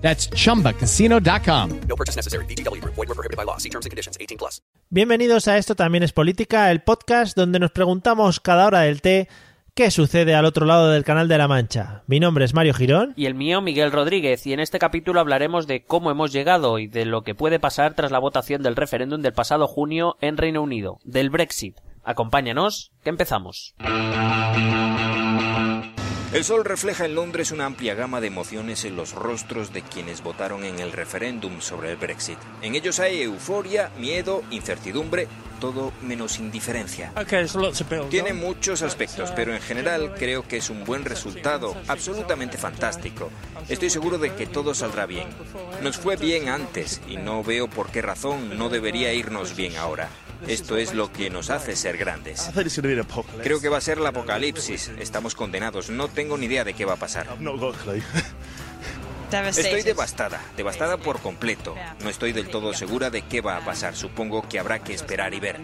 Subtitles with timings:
[0.00, 1.70] That's chumbacasino.com.
[1.88, 2.44] No purchase necessary.
[2.46, 2.94] VGW Group.
[2.96, 3.58] Void were prohibited by law.
[3.58, 4.16] See terms and conditions.
[4.20, 4.62] 18 plus.
[4.88, 9.28] Bienvenidos a Esto también es política, el podcast donde nos preguntamos cada hora del té
[9.74, 12.02] qué sucede al otro lado del canal de la Mancha.
[12.08, 13.14] Mi nombre es Mario Girón.
[13.16, 16.88] y el mío Miguel Rodríguez, y en este capítulo hablaremos de cómo hemos llegado y
[16.88, 20.60] de lo que puede pasar tras la votación del referéndum del pasado junio en Reino
[20.60, 21.76] Unido, del Brexit.
[22.02, 23.74] Acompáñanos, que empezamos.
[26.32, 30.22] El sol refleja en Londres una amplia gama de emociones en los rostros de quienes
[30.22, 32.38] votaron en el referéndum sobre el Brexit.
[32.62, 35.26] En ellos hay euforia, miedo, incertidumbre,
[35.58, 37.12] todo menos indiferencia.
[38.10, 43.28] Tiene muchos aspectos, pero en general creo que es un buen resultado, absolutamente fantástico.
[43.68, 45.26] Estoy seguro de que todo saldrá bien.
[45.82, 50.08] Nos fue bien antes y no veo por qué razón no debería irnos bien ahora.
[50.46, 52.50] Esto es lo que nos hace ser grandes.
[53.42, 54.90] Creo que va a ser el apocalipsis.
[54.98, 55.90] Estamos condenados.
[55.90, 57.26] No tengo ni idea de qué va a pasar.
[59.30, 61.76] Estoy devastada, devastada por completo.
[62.02, 63.94] No estoy del todo segura de qué va a pasar.
[63.94, 65.60] Supongo que habrá que esperar y ver.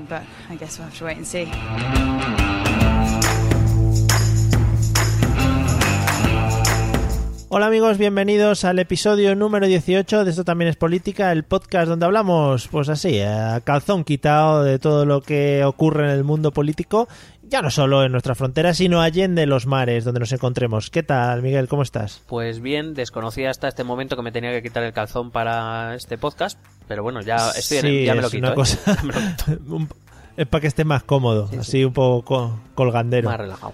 [7.48, 12.04] Hola amigos, bienvenidos al episodio número 18 de Esto también es política, el podcast donde
[12.04, 17.06] hablamos, pues así, a calzón quitado de todo lo que ocurre en el mundo político,
[17.44, 20.90] ya no solo en nuestra frontera, sino allende los mares donde nos encontremos.
[20.90, 21.68] ¿Qué tal, Miguel?
[21.68, 22.20] ¿Cómo estás?
[22.26, 26.18] Pues bien, desconocía hasta este momento que me tenía que quitar el calzón para este
[26.18, 28.44] podcast, pero bueno, ya estoy en el- Sí, ya me lo es quito.
[28.44, 28.56] una ¿eh?
[28.56, 29.94] cosa- Ya me lo quito.
[30.36, 31.84] Es para que esté más cómodo, Sí, así sí.
[31.86, 33.30] un poco co- colgandero.
[33.30, 33.72] Más relajado.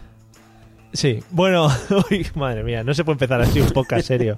[0.93, 1.69] Sí, bueno,
[2.11, 4.36] uy, madre mía, no se puede empezar así un podcast serio.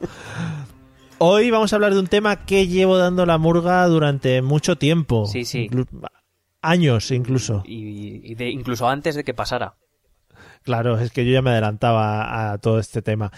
[1.18, 5.26] Hoy vamos a hablar de un tema que llevo dando la murga durante mucho tiempo.
[5.26, 5.68] Sí, sí.
[5.70, 5.88] Inclu-
[6.62, 7.62] años incluso.
[7.66, 9.74] Y, y de- incluso antes de que pasara.
[10.62, 13.30] Claro, es que yo ya me adelantaba a todo este tema.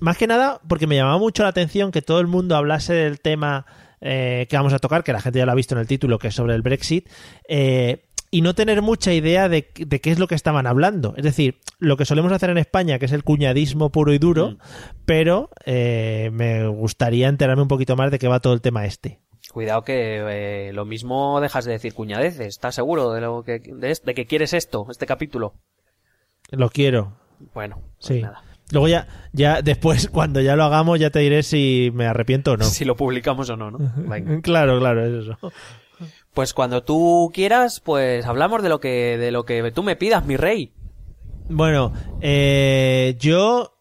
[0.00, 3.20] Más que nada porque me llamaba mucho la atención que todo el mundo hablase del
[3.20, 3.66] tema
[4.00, 6.18] eh, que vamos a tocar, que la gente ya lo ha visto en el título,
[6.18, 7.06] que es sobre el Brexit,
[7.48, 11.14] eh, y no tener mucha idea de, de qué es lo que estaban hablando.
[11.16, 14.50] Es decir, lo que solemos hacer en España, que es el cuñadismo puro y duro,
[14.52, 14.56] Mm.
[15.04, 19.20] pero eh, me gustaría enterarme un poquito más de qué va todo el tema este.
[19.52, 22.46] Cuidado que eh, lo mismo dejas de decir cuñadeces.
[22.46, 25.54] ¿Estás seguro de lo que de, de que quieres esto, este capítulo?
[26.50, 27.16] Lo quiero.
[27.54, 28.22] Bueno, pues Sí.
[28.22, 28.42] nada.
[28.70, 32.56] Luego ya, ya después, cuando ya lo hagamos, ya te diré si me arrepiento o
[32.56, 32.64] no.
[32.64, 33.78] Si lo publicamos o no, ¿no?
[33.96, 34.40] Venga.
[34.42, 35.36] Claro, claro, es eso.
[36.40, 40.24] Pues cuando tú quieras, pues hablamos de lo que de lo que tú me pidas,
[40.24, 40.72] mi rey.
[41.50, 41.92] Bueno,
[42.22, 43.74] eh, yo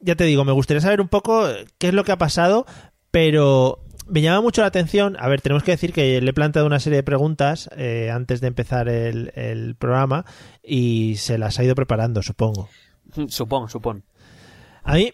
[0.00, 1.46] ya te digo, me gustaría saber un poco
[1.78, 2.66] qué es lo que ha pasado,
[3.10, 5.16] pero me llama mucho la atención.
[5.18, 8.42] A ver, tenemos que decir que le he planteado una serie de preguntas eh, antes
[8.42, 10.26] de empezar el, el programa
[10.62, 12.68] y se las ha ido preparando, supongo.
[13.28, 14.04] Supón, supón.
[14.82, 15.10] A mí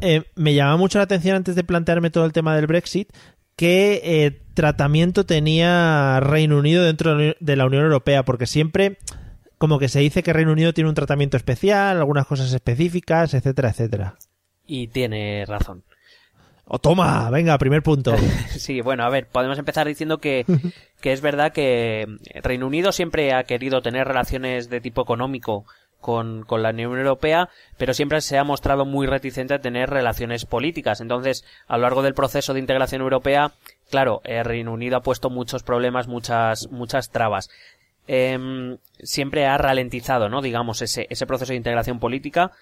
[0.00, 3.10] eh, me llama mucho la atención antes de plantearme todo el tema del Brexit
[3.58, 8.98] qué eh, tratamiento tenía Reino Unido dentro de la Unión Europea, porque siempre
[9.58, 13.70] como que se dice que Reino Unido tiene un tratamiento especial, algunas cosas específicas, etcétera,
[13.70, 14.14] etcétera.
[14.64, 15.82] Y tiene razón.
[16.66, 17.28] ¡Oh, toma!
[17.30, 18.14] Venga, primer punto.
[18.50, 20.44] Sí, bueno, a ver, podemos empezar diciendo que,
[21.00, 22.06] que es verdad que
[22.42, 25.64] Reino Unido siempre ha querido tener relaciones de tipo económico
[26.00, 30.44] con, con la Unión Europea, pero siempre se ha mostrado muy reticente a tener relaciones
[30.44, 31.00] políticas.
[31.00, 33.52] Entonces, a lo largo del proceso de integración europea,
[33.90, 37.50] claro, el Reino Unido ha puesto muchos problemas, muchas, muchas trabas.
[38.06, 40.40] Em, siempre ha ralentizado, ¿no?
[40.40, 42.52] Digamos, ese, ese proceso de integración política,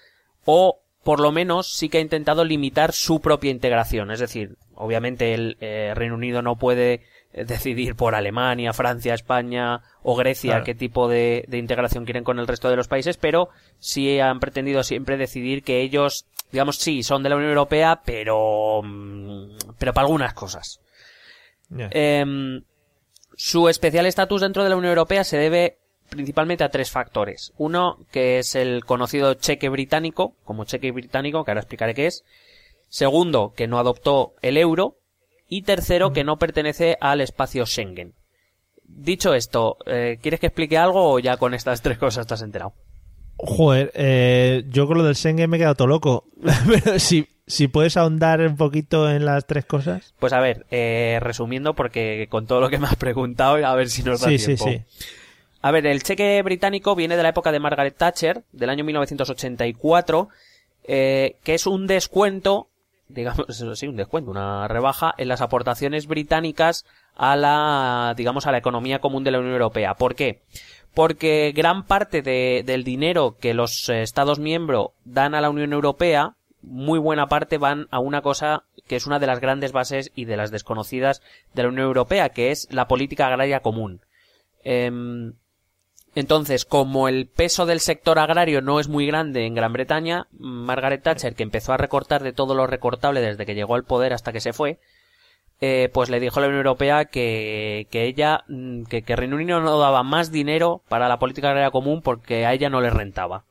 [0.43, 4.11] o por lo menos sí que ha intentado limitar su propia integración.
[4.11, 7.01] Es decir, obviamente el eh, Reino Unido no puede eh,
[7.33, 10.65] decidir por Alemania, Francia, España o Grecia Claro.
[10.65, 14.39] qué tipo de, de integración quieren con el resto de los países, pero sí han
[14.39, 19.93] pretendido siempre decidir que ellos, digamos, sí, son de la Unión Europea, pero, mm, pero
[19.93, 20.79] para algunas cosas.
[21.69, 22.63] Em,
[23.35, 25.77] su especial estatus dentro de la Unión Europea se debe
[26.09, 27.53] principalmente a tres factores.
[27.57, 32.23] Uno, que es el conocido cheque británico, como cheque británico, que ahora explicaré qué es.
[32.87, 34.95] Segundo, que no adoptó el euro.
[35.47, 38.13] Y tercero, que no pertenece al espacio Schengen.
[38.83, 42.73] Dicho esto, eh, ¿quieres que explique algo o ya con estas tres cosas estás enterado?
[43.37, 46.25] Joder, eh, yo con lo del Schengen me he quedado todo loco.
[46.67, 50.13] Pero si, si puedes ahondar un poquito en las tres cosas.
[50.19, 53.89] Pues a ver, eh, resumiendo, porque con todo lo que me has preguntado, a ver
[53.89, 54.65] si nos da Sí, sí, tiempo.
[54.69, 54.81] sí.
[55.61, 60.29] A ver, el cheque británico viene de la época de Margaret Thatcher, del año 1984,
[60.85, 62.69] eh, que es un descuento,
[63.09, 63.45] digamos,
[63.75, 68.99] sí, un descuento, una rebaja en las aportaciones británicas a la, digamos, a la economía
[68.99, 69.95] común de la Unión Europea.
[69.95, 70.41] ¿Por qué?
[70.93, 75.73] Porque gran parte de- del dinero que los eh, Estados miembros dan a la Unión
[75.73, 80.11] Europea, muy buena parte van a una cosa que es una de las grandes bases
[80.15, 81.21] y de las desconocidas
[81.53, 84.01] de la Unión Europea, que es la política agraria común.
[84.63, 85.33] Em,
[86.17, 91.03] entonces, como el peso del sector agrario no es muy grande en Gran Bretaña, Margaret
[91.03, 94.33] Thatcher, que empezó a recortar de todo lo recortable desde que llegó al poder hasta
[94.33, 94.79] que se fue,
[95.61, 99.59] eh, pues le dijo a la Unión Europea que, ella, mm, que, que Reino Unido
[99.59, 103.45] no daba más dinero para la política agraria común porque a ella no le rentaba.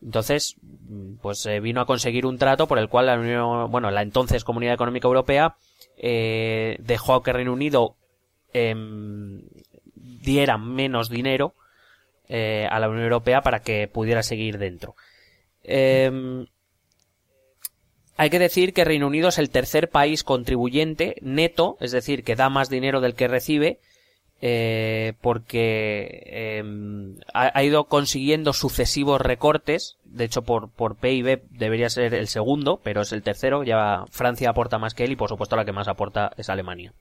[0.00, 3.90] Entonces, mm, pues eh, vino a conseguir un trato por el cual la Unión, bueno,
[3.90, 5.56] la entonces Comunidad Económica Europea
[5.98, 7.96] eh, dejó que Reino Unido
[8.54, 9.42] em,
[9.94, 11.52] diera menos dinero
[12.32, 14.94] eh, a la Unión Europea para que pudiera seguir dentro.
[15.64, 16.46] Em,
[18.16, 22.36] hay que decir que Reino Unido es el tercer país contribuyente neto, es decir, que
[22.36, 23.80] da más dinero del que recibe,
[24.40, 26.22] eh, porque
[26.58, 29.96] em, ha, ha ido consiguiendo sucesivos recortes.
[30.04, 33.64] De hecho, por, por PIB debería ser el segundo, pero es el tercero.
[33.64, 36.94] Ya Francia aporta más que él y, por supuesto, la que más aporta es Alemania.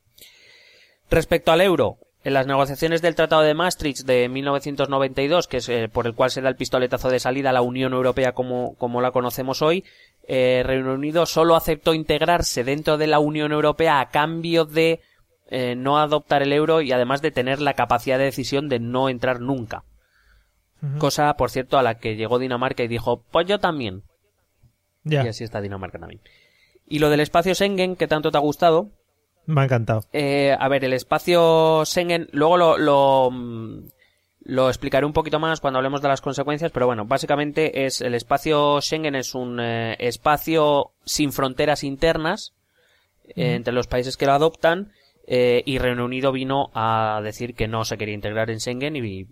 [1.12, 5.90] Respecto al euro, en las negociaciones del Tratado de Maastricht de 1992, que es eh,
[5.92, 9.02] por el cual se da el pistoletazo de salida a la Unión Europea como, como
[9.02, 9.86] la conocemos hoy,
[10.28, 15.02] eh, Reino Unido solo aceptó integrarse dentro de la Unión Europea a cambio de
[15.50, 19.10] eh, no adoptar el euro y además de tener la capacidad de decisión de no
[19.10, 19.84] entrar nunca.
[20.98, 24.04] Cosa, por cierto, a la que llegó Dinamarca y dijo, pues yo también.
[25.04, 26.22] Ya, Y así está Dinamarca también.
[26.88, 28.90] Y lo del espacio Schengen, que tanto te ha gustado,
[29.50, 30.04] me ha encantado.
[30.14, 33.30] eh, a ver, el espacio Schengen, luego lo, lo,
[34.50, 38.16] lo explicaré un poquito más cuando hablemos de las consecuencias, pero bueno, básicamente es el
[38.16, 42.54] espacio Schengen es un eh, espacio sin fronteras internas
[43.28, 44.92] eh, entre los países que lo adoptan
[45.28, 49.28] eh, y Reino Unido vino a decir que no se quería integrar en Schengen y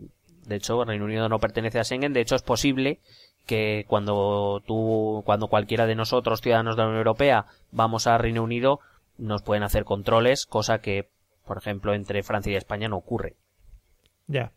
[0.45, 2.99] de hecho Reino Unido no pertenece a Schengen, de hecho es posible
[3.47, 8.43] que cuando tú, cuando cualquiera de nosotros, ciudadanos de la Unión Europea, vamos a Reino
[8.43, 8.81] Unido,
[9.17, 11.09] nos pueden hacer controles, cosa que,
[11.45, 13.35] por ejemplo, entre Francia y España no ocurre.
[14.27, 14.51] Ya.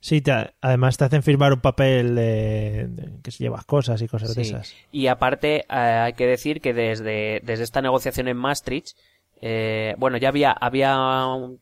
[0.00, 4.08] Sí, te- además te hacen firmar un papel de, de que si llevas cosas y
[4.08, 4.74] cosas de esas.
[4.92, 8.98] Y aparte, eh, hay que decir que desde, desde esta negociación en Maastricht,
[9.40, 10.96] eh, bueno, ya había, había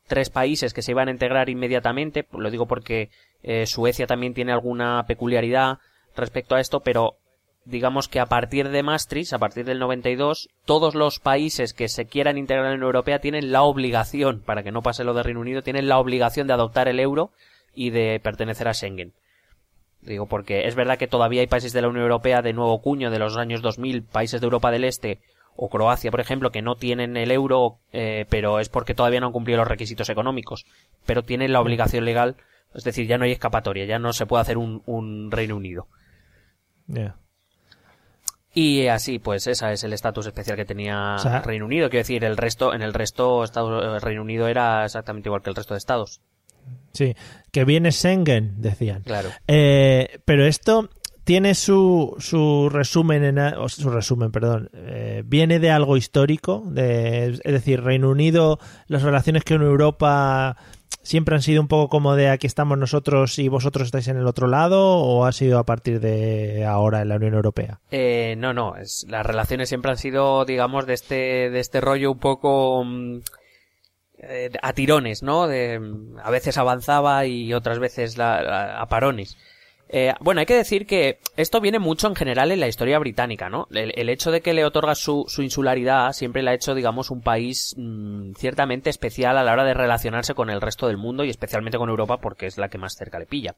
[0.09, 3.11] tres países que se iban a integrar inmediatamente, lo digo porque
[3.45, 5.79] eh, Suecia también tiene alguna peculiaridad
[6.17, 7.17] respecto a esto, pero
[7.65, 12.07] digamos que a partir de Maastricht, a partir del 92, todos los países que se
[12.07, 15.23] quieran integrar en la Unión Europea tienen la obligación, para que no pase lo de
[15.23, 17.33] Reino Unido, tienen la obligación de adoptar el euro
[17.75, 19.13] y de pertenecer a Schengen.
[20.01, 23.11] Digo, porque es verdad que todavía hay países de la Unión Europea de nuevo cuño
[23.11, 25.21] de los años 2000, países de Europa del Este
[25.55, 29.27] o Croacia, por ejemplo, que no tienen el euro, eh, pero es porque todavía no
[29.27, 30.65] han cumplido los requisitos económicos,
[31.07, 32.37] pero tienen la obligación legal,
[32.75, 35.89] es decir, ya no hay escapatoria, ya no se puede hacer un, Reino Unido.
[36.87, 37.17] Ya.
[38.55, 41.89] Y así, pues, ese es el estatus especial que tenía O sea- Reino Unido.
[41.89, 45.57] Quiero decir, el resto, en el resto, Estado- Reino Unido era exactamente igual que el
[45.57, 46.21] resto de estados.
[46.93, 47.15] Sí,
[47.51, 49.03] que viene Schengen, decían.
[49.03, 49.31] Claro.
[49.49, 50.91] Eh, pero esto
[51.25, 57.29] tiene su, su resumen, en, o su resumen, perdón, eh, viene de algo histórico, de,
[57.29, 60.57] es decir, Reino Unido, las relaciones que en Europa
[61.03, 64.27] siempre han sido un poco como de aquí estamos nosotros y vosotros estáis en el
[64.27, 67.81] otro lado, o ha sido a partir de ahora en la Unión Europea.
[67.91, 72.13] Eh, no, no, es, las relaciones siempre han sido, digamos, de este, de este rollo
[72.13, 73.19] un poco mm,
[74.19, 75.47] eh, a tirones, ¿no?
[75.49, 79.37] De, mm, a veces avanzaba y otras veces la- la- a parones.
[79.95, 83.51] Eh, bueno, hay que decir que esto viene mucho en general en la historia británica,
[83.51, 83.69] ¿no?
[83.71, 87.11] El, el hecho de que le otorga su, su insularidad siempre le ha hecho, digamos,
[87.11, 91.25] un país mm, ciertamente especial a la hora de relacionarse con el resto del mundo
[91.25, 93.55] y especialmente con Europa porque es la que más cerca le pilla.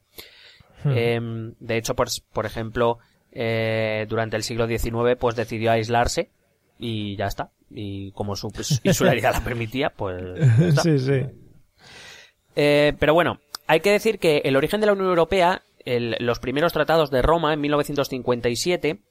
[0.83, 1.19] Eh,
[1.59, 2.99] de hecho, pues, por ejemplo,
[3.31, 6.29] eh, durante el siglo XIX, pues decidió aislarse
[6.79, 7.51] y ya está.
[7.69, 10.21] Y como su pues, insularidad la permitía, pues.
[10.59, 10.81] ya está.
[10.81, 11.21] Sí, sí.
[12.55, 16.73] Eh, pero bueno, hay que decir que el origen de la Unión Europea, los primeros
[16.73, 19.01] tratados de Roma en 1957,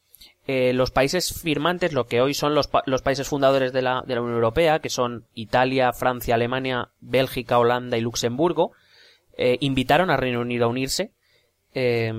[0.47, 4.02] eh, los países firmantes, lo que hoy son los, pa- los países fundadores de la,
[4.07, 8.73] de la Unión Europea, que son Italia, Francia, Alemania, Bélgica, Holanda y Luxemburgo,
[9.37, 11.12] eh, invitaron a Reino Unido a unirse.
[11.75, 12.12] eh,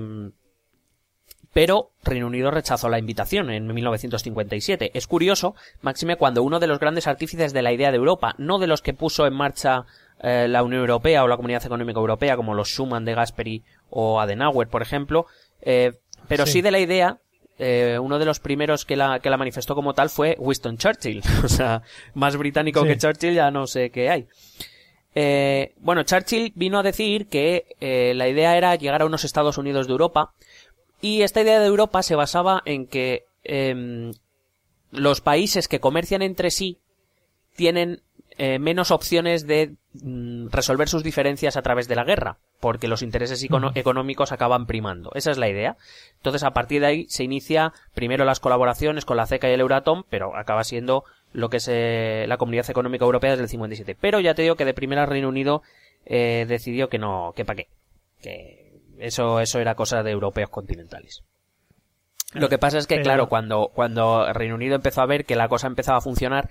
[1.52, 4.90] pero Reino Unido rechazó la invitación en 1957.
[4.92, 8.58] Es curioso, máxime cuando uno de los grandes artífices de la idea de Europa, no
[8.58, 9.86] de los que puso en marcha
[10.22, 14.20] eh, la Unión Europea o la Comunidad Económica Europea, como los Schuman de Gasperi o
[14.20, 15.26] Adenauer, por ejemplo,
[15.62, 15.92] eh,
[16.28, 16.52] pero sí.
[16.52, 16.62] Sí.
[16.62, 17.18] de la idea,
[17.58, 21.22] eh, uno de los primeros que la, que la manifestó como tal fue Winston Churchill.
[21.44, 21.82] o sea,
[22.14, 22.88] más británico Sí.
[22.88, 24.26] que Churchill ya no sé qué hay.
[25.14, 29.56] Eh, bueno, Churchill vino a decir que eh, la idea era llegar a unos Estados
[29.56, 30.34] Unidos de Europa
[31.00, 34.12] y esta idea de Europa se basaba en que em,
[34.90, 36.78] los países que comercian entre sí
[37.54, 38.02] tienen
[38.38, 39.76] menos opciones de
[40.50, 45.10] resolver sus diferencias a través de la guerra, porque los intereses económicos acaban primando.
[45.14, 45.76] Esa es la idea.
[46.16, 49.60] Entonces, a partir de ahí se inicia primero las colaboraciones con la CECA y el
[49.60, 53.96] Euratom, pero acaba siendo lo que es eh, la Comunidad Económica Europea desde el 57.
[54.00, 55.62] Pero ya te digo que de primera Reino Unido
[56.04, 57.68] eh, decidió que no, que para qué.
[58.22, 61.22] Que eso, eso era cosa de europeos continentales.
[62.32, 65.48] Lo que pasa es que, claro, cuando, cuando Reino Unido empezó a ver que la
[65.48, 66.50] cosa empezaba a funcionar,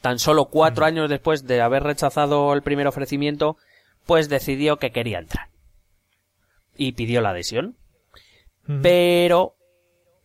[0.00, 3.56] tan solo cuatro años después de haber rechazado el primer ofrecimiento,
[4.06, 5.48] pues decidió que quería entrar.
[6.76, 7.76] Y pidió la adhesión.
[8.68, 8.80] Ujú.
[8.82, 9.54] Pero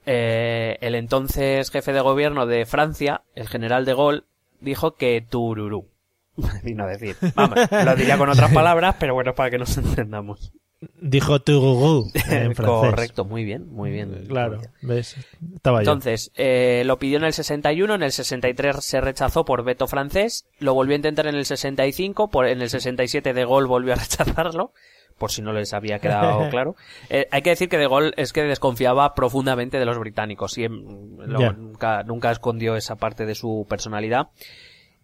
[0.06, 4.24] eh, el entonces jefe de gobierno de Francia, el general de Gaulle,
[4.60, 5.90] dijo que tururú.
[6.64, 7.16] Vino a decir.
[7.36, 10.54] Vamos, lo diría con otras palabras, pero bueno, para que nos entendamos.
[11.00, 12.90] Dijo Tururu en francés.
[12.92, 14.26] Correcto, muy bien, muy bien.
[14.28, 15.16] Claro, ¿ves?
[15.56, 15.90] Estaba yo.
[15.92, 20.46] Entonces, eh, lo pidió en el 61, en el 63 se rechazó por veto francés,
[20.60, 23.96] lo volvió a intentar en el 65, por, en el 67 De Gaulle volvió a
[23.98, 24.74] rechazarlo,
[25.18, 26.76] por si no les había quedado claro.
[27.10, 30.68] Eh, hay que decir que De Gaulle es que desconfiaba profundamente de los británicos, y
[30.68, 31.52] lo- Ya.
[31.54, 34.28] nunca, nunca escondió esa parte de su personalidad.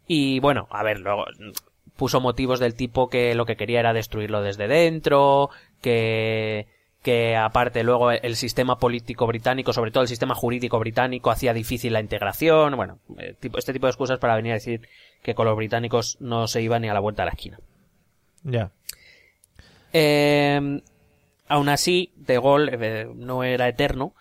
[0.06, 1.52] Y bueno, a ver, luego mm,
[2.02, 6.66] puso motivos del tipo que lo que quería era destruirlo desde dentro, que
[7.04, 11.94] que aparte luego el sistema político británico, sobre todo el sistema jurídico británico, hacía difícil
[11.94, 14.82] la integración, bueno, eh, tipo- este tipo de excusas para venir a decir
[15.22, 17.60] que con los británicos no se iba ni a la vuelta de la esquina.
[18.44, 18.72] Ya.
[19.94, 20.82] Eh,
[21.48, 24.14] aún así, De Gaulle eh, no era eterno.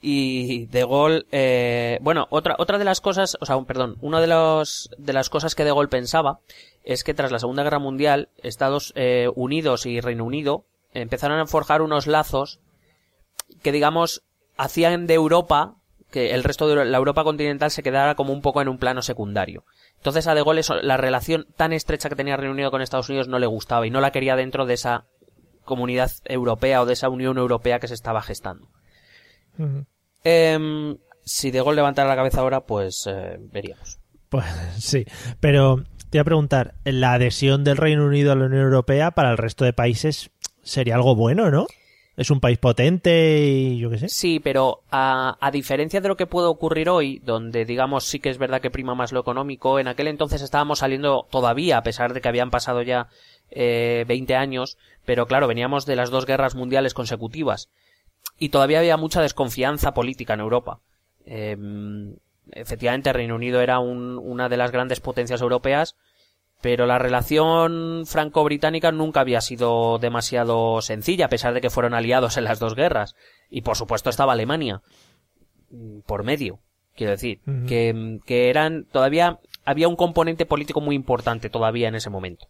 [0.00, 4.28] Y De Gaulle, eh, bueno, otra, otra de las cosas, o sea, perdón, una de
[4.28, 6.38] los, de las cosas que De Gaulle pensaba
[6.84, 10.64] es que tras la Segunda Guerra Mundial, Estados eh, Unidos y Reino Unido
[10.94, 12.60] empezaron a forjar unos lazos
[13.62, 14.22] que, digamos,
[14.56, 15.74] hacían de Europa,
[16.10, 19.02] que el resto de la Europa continental se quedara como un poco en un plano
[19.02, 19.64] secundario.
[19.96, 23.08] Entonces a De Gaulle eso- la relación tan estrecha que tenía Reino Unido con Estados
[23.08, 25.06] Unidos no le gustaba y no la quería dentro de esa
[25.64, 28.68] comunidad europea o de esa Unión Europea que se estaba gestando.
[30.24, 33.98] Em, si De Gaulle levantara la cabeza ahora, pues eh, veríamos.
[34.28, 34.44] Pues
[34.78, 35.04] sí,
[35.40, 39.30] pero te iba a preguntar, la adhesión del Reino Unido a la Unión Europea para
[39.30, 40.30] el resto de países
[40.62, 41.66] sería algo bueno, ¿no?
[42.16, 44.08] Es un país potente y yo qué sé.
[44.08, 48.28] Sí, pero a, a diferencia de lo que puede ocurrir hoy, donde digamos sí que
[48.28, 52.14] es verdad que prima más lo económico, en aquel entonces estábamos saliendo todavía, a pesar
[52.14, 53.06] de que habían pasado ya
[53.50, 57.70] eh, 20 años, pero claro, veníamos de las dos guerras mundiales consecutivas
[58.38, 60.80] y todavía había mucha desconfianza política en Europa.
[61.24, 62.16] Em,
[62.52, 65.96] efectivamente, Reino Unido era un- una de las grandes potencias europeas,
[66.60, 72.36] pero la relación franco-británica nunca había sido demasiado sencilla, a pesar de que fueron aliados
[72.36, 73.14] en las dos guerras.
[73.50, 74.82] Y por supuesto estaba Alemania
[75.70, 76.58] mm, por medio,
[76.96, 82.08] quiero decir, que, que eran todavía había un componente político muy importante todavía en ese
[82.10, 82.46] momento.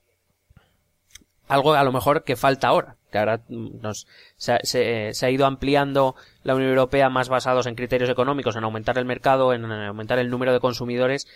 [1.49, 5.31] Algo a lo mejor que falta ahora, que ahora nos, se, ha- se- se ha
[5.31, 9.65] ido ampliando la Unión Europea más basados en criterios económicos, en aumentar el mercado, en
[9.71, 11.27] aumentar el número de consumidores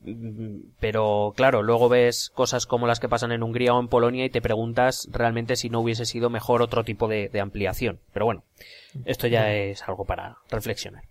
[0.00, 4.24] Mm, pero claro, luego ves cosas como las que pasan en Hungría o en Polonia
[4.26, 7.98] y te preguntas realmente si no hubiese sido mejor otro tipo de, de ampliación.
[8.12, 8.44] Pero bueno,
[9.06, 11.02] esto ya es algo para reflexionar.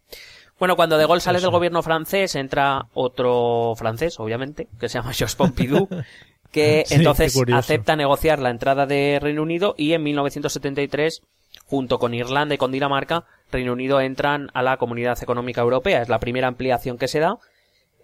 [0.59, 5.13] Bueno, cuando De Gaulle sale del gobierno francés, entra otro francés, obviamente, que se llama
[5.13, 5.89] Georges Pompidou,
[6.55, 11.21] que Sí, entonces acepta negociar la entrada de Reino Unido y en 1973,
[11.65, 16.01] junto con Irlanda y con Dinamarca, Reino Unido entran a la Comunidad Económica Europea.
[16.01, 17.38] Es la primera ampliación que se da.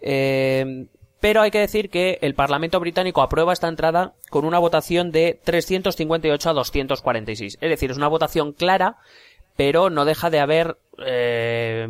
[0.01, 0.87] Eh,
[1.21, 5.39] pero hay que decir que el Parlamento británico aprueba esta entrada con una votación de
[5.43, 7.57] 358 a 246.
[7.61, 8.97] Es decir, es una votación clara,
[9.55, 11.87] pero no deja de haber eh,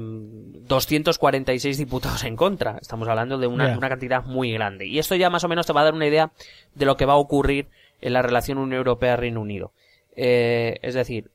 [0.67, 2.77] 246 diputados en contra.
[2.81, 4.87] Estamos hablando de una, cantidad muy grande.
[4.87, 6.31] Y esto ya más o menos te va a dar una idea
[6.75, 7.67] de lo que va a ocurrir
[8.01, 9.73] en la relación Unión Europea-Reino Unido.
[10.15, 11.31] Eh, es decir,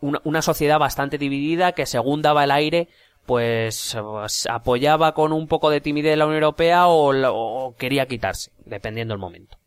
[0.00, 2.88] una, una sociedad bastante dividida que según daba el aire
[3.28, 4.00] pues eh,
[4.48, 9.58] apoyaba con un poco de timidez la Unión Europea o, quería quitarse, dependiendo del momento.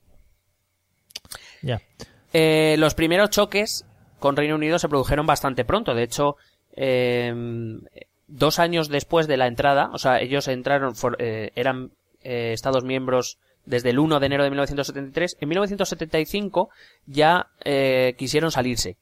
[1.62, 1.80] Ya.
[2.34, 3.86] Eh, los primeros choques
[4.18, 5.94] con Reino Unido se produjeron bastante pronto.
[5.94, 6.38] De hecho,
[6.76, 7.32] eh,
[8.32, 11.92] dos años después de la entrada, o sea, ellos entraron, for- eh, eran
[12.24, 16.70] eh, Estados miembros desde el 1 de enero de 1973, en 1975
[17.06, 18.98] ya eh, quisieron salirse.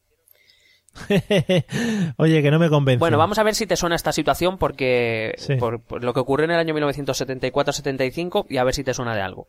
[2.17, 2.99] Oye, que no me convence.
[2.99, 5.55] Bueno, vamos a ver si te suena esta situación porque Sí.
[5.55, 9.15] por, por lo que ocurrió en el año 1974-75 y a ver si te suena
[9.15, 9.47] de algo.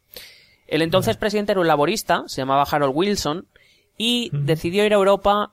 [0.66, 3.48] El entonces presidente era un laborista, se llamaba Harold Wilson
[3.96, 5.52] y decidió ir a Europa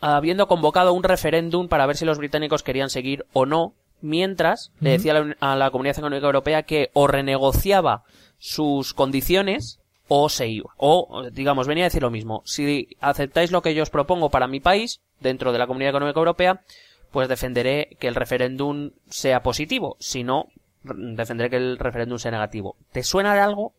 [0.00, 4.90] habiendo convocado un referéndum para ver si los británicos querían seguir o no, mientras le
[4.90, 8.04] decía a la, a la Comunidad Económica Europea que o renegociaba
[8.38, 10.70] sus condiciones o se iba.
[10.76, 12.42] O, digamos, venía a decir lo mismo.
[12.44, 16.18] Si aceptáis lo que yo os propongo para mi país, dentro de la Comunidad Económica
[16.18, 16.62] Europea,
[17.10, 19.96] pues defenderé que el referéndum sea positivo.
[19.98, 20.46] Si no,
[20.82, 22.76] defenderé que el referéndum sea negativo.
[22.92, 23.74] ¿Te suena de algo?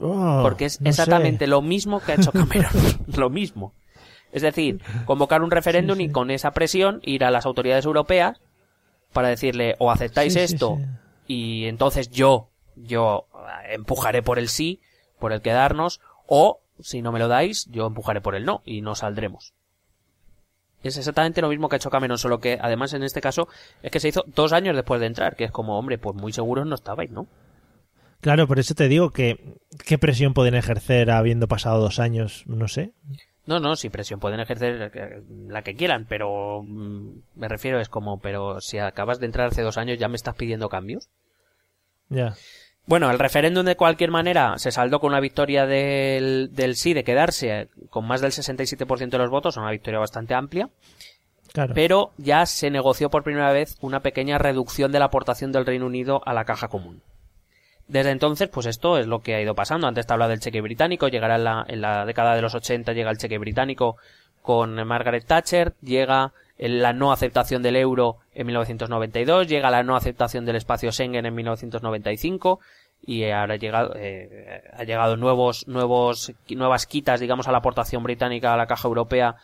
[0.00, 1.50] Oh, Porque es no exactamente sé.
[1.50, 2.70] lo mismo que ha hecho Cameron.
[3.16, 3.72] lo mismo.
[4.32, 8.40] Es decir, convocar un referéndum y con esa presión ir a las autoridades europeas
[9.12, 10.78] para decirle o aceptáis Sí, esto
[11.28, 14.80] y entonces yo, yo eh, empujaré por el sí,
[15.20, 18.80] por el quedarnos, o si no me lo dais, yo empujaré por el no y
[18.80, 19.52] no saldremos.
[20.82, 23.48] Es exactamente lo mismo que ha hecho Cameron, solo que además en este caso
[23.82, 26.32] es que se hizo dos años después de entrar, que es como, hombre, pues muy
[26.32, 27.26] seguros no estabais, ¿no?
[28.20, 32.68] Claro, por eso te digo que qué presión pueden ejercer habiendo pasado dos años, no
[32.68, 32.94] sé.
[33.48, 37.88] No, no, si presión pueden ejercer eh, la que quieran, pero mm, me refiero es
[37.88, 41.08] como, pero si acabas de entrar hace dos años ya me estás pidiendo cambios.
[42.10, 42.34] Ya.
[42.84, 47.04] Bueno, el referéndum de cualquier manera se saldó con una victoria del, del sí de
[47.04, 50.68] quedarse con más del 67% de los votos, una victoria bastante amplia,
[51.54, 51.72] Claro.
[51.74, 55.86] pero ya se negoció por primera vez una pequeña reducción de la aportación del Reino
[55.86, 57.00] Unido a la caja común.
[57.88, 59.86] Desde entonces, pues esto es lo que ha ido pasando.
[59.86, 62.92] Antes te hablaba del cheque británico, llegará en la, en la década de los 80,
[62.92, 63.96] llega el cheque británico
[64.42, 70.44] con Margaret Thatcher, llega la no aceptación del euro en 1992, llega la no aceptación
[70.44, 72.60] del espacio Schengen en 1995
[73.06, 78.02] y ahora ha llegado, eh, ha llegado nuevos, nuevos, nuevas quitas, digamos, a la aportación
[78.02, 79.36] británica a la caja europea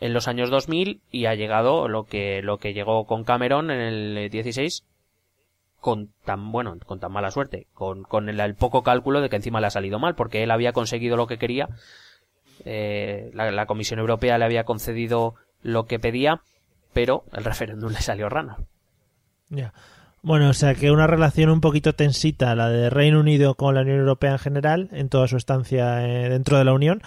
[0.00, 3.80] en los años 2000 y ha llegado lo que, lo que llegó con Cameron en
[3.80, 4.84] el 16
[5.82, 9.34] con tan bueno, con tan mala suerte, con, con el, el poco cálculo de que
[9.36, 11.68] encima le ha salido mal, porque él había conseguido lo que quería,
[12.64, 16.40] eh, la, la Comisión Europea le había concedido lo que pedía,
[16.92, 18.58] pero el referéndum le salió rana.
[19.48, 19.74] Ya.
[20.22, 23.80] Bueno, o sea que una relación un poquito tensita, la de Reino Unido con la
[23.80, 27.02] Unión Europea en general, en toda su estancia eh, dentro de la Unión.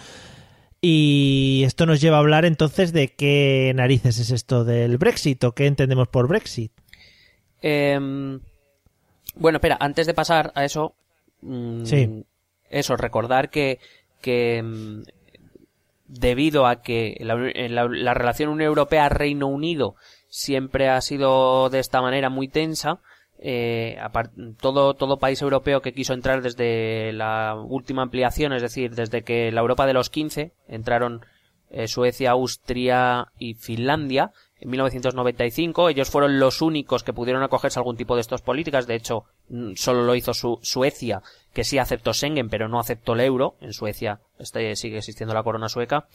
[0.81, 5.53] Y esto nos lleva a hablar entonces de qué narices es esto del Brexit o
[5.53, 6.73] qué entendemos por Brexit.
[7.61, 8.41] Em,
[9.35, 10.93] bueno, espera, antes de pasar a eso,
[11.41, 12.25] mm, Sí.
[12.69, 13.79] eso, recordar que,
[14.21, 15.03] que mm,
[16.07, 19.95] debido a que la, la- la relación Unión Europea-Reino Unido
[20.29, 22.99] siempre ha sido de esta manera muy tensa,
[23.39, 23.97] eh,
[24.61, 29.51] todo, todo país europeo que quiso entrar desde la última ampliación, es decir, desde que
[29.51, 31.25] la Europa de los 15 entraron
[31.69, 35.89] eh, Suecia, Austria y Finlandia en 1995.
[35.89, 38.87] Ellos fueron los únicos que pudieron acogerse a algún tipo de estas políticas.
[38.87, 41.21] De hecho, mm, solo lo hizo su Suecia,
[41.53, 43.55] que sí aceptó Schengen, pero no aceptó el euro.
[43.61, 46.07] En Suecia este, sigue existiendo la corona sueca.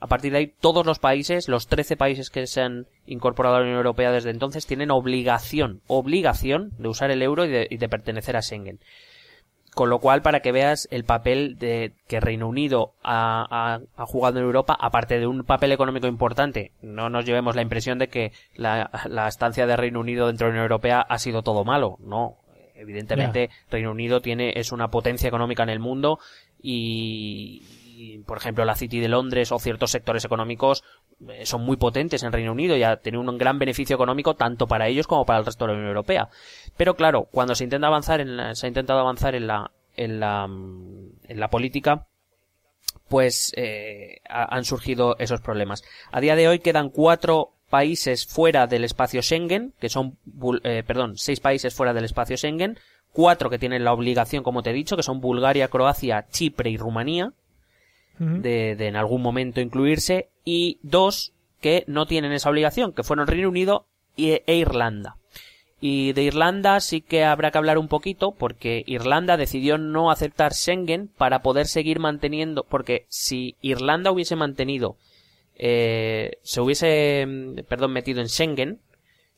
[0.00, 3.58] A partir de ahí, todos los países, los 13 países que se han incorporado a
[3.58, 7.78] la Unión Europea desde entonces, tienen obligación, obligación de usar el euro y de, y
[7.78, 8.78] de pertenecer a Schengen.
[9.78, 14.06] Con lo cual, para que veas el papel de que Reino Unido ha, ha- ha
[14.06, 18.08] jugado en Europa, aparte de un papel económico importante, no nos llevemos la impresión de
[18.08, 21.62] que la, la estancia de Reino Unido dentro de la Unión Europea ha sido todo
[21.64, 21.96] malo.
[22.00, 22.34] No.
[22.74, 26.18] Evidentemente, Reino Unido tiene, es una potencia económica en el mundo
[26.60, 27.62] y,
[27.96, 30.82] y, por ejemplo, la City de Londres o ciertos sectores económicos
[31.44, 34.86] son muy potentes en Reino Unido y ha tenido un gran beneficio económico tanto para
[34.88, 36.28] ellos como para el resto de la Unión Europea.
[36.76, 40.20] Pero claro, cuando se intenta avanzar en la- se ha intentado avanzar en la, en
[40.20, 42.06] la, mm, en la política,
[43.08, 45.82] pues eh, ha- han surgido esos problemas.
[46.12, 50.16] A día de hoy quedan cuatro países fuera del espacio Schengen, que son,
[50.64, 52.78] eh, perdón, seis países fuera del espacio Schengen,
[53.12, 56.76] cuatro que tienen la obligación, como te he dicho, que son Bulgaria, Croacia, Chipre y
[56.76, 57.32] Rumanía,
[58.18, 63.26] de, de en algún momento incluirse, y dos que no tienen esa obligación, que fueron
[63.26, 65.16] Reino Unido y- e Irlanda.
[65.80, 70.52] Y de Irlanda sí que habrá que hablar un poquito porque Irlanda decidió no aceptar
[70.52, 74.96] Schengen para poder seguir manteniendo, porque si Irlanda hubiese mantenido,
[75.56, 78.80] eh, se hubiese, mm, perdón, metido en Schengen,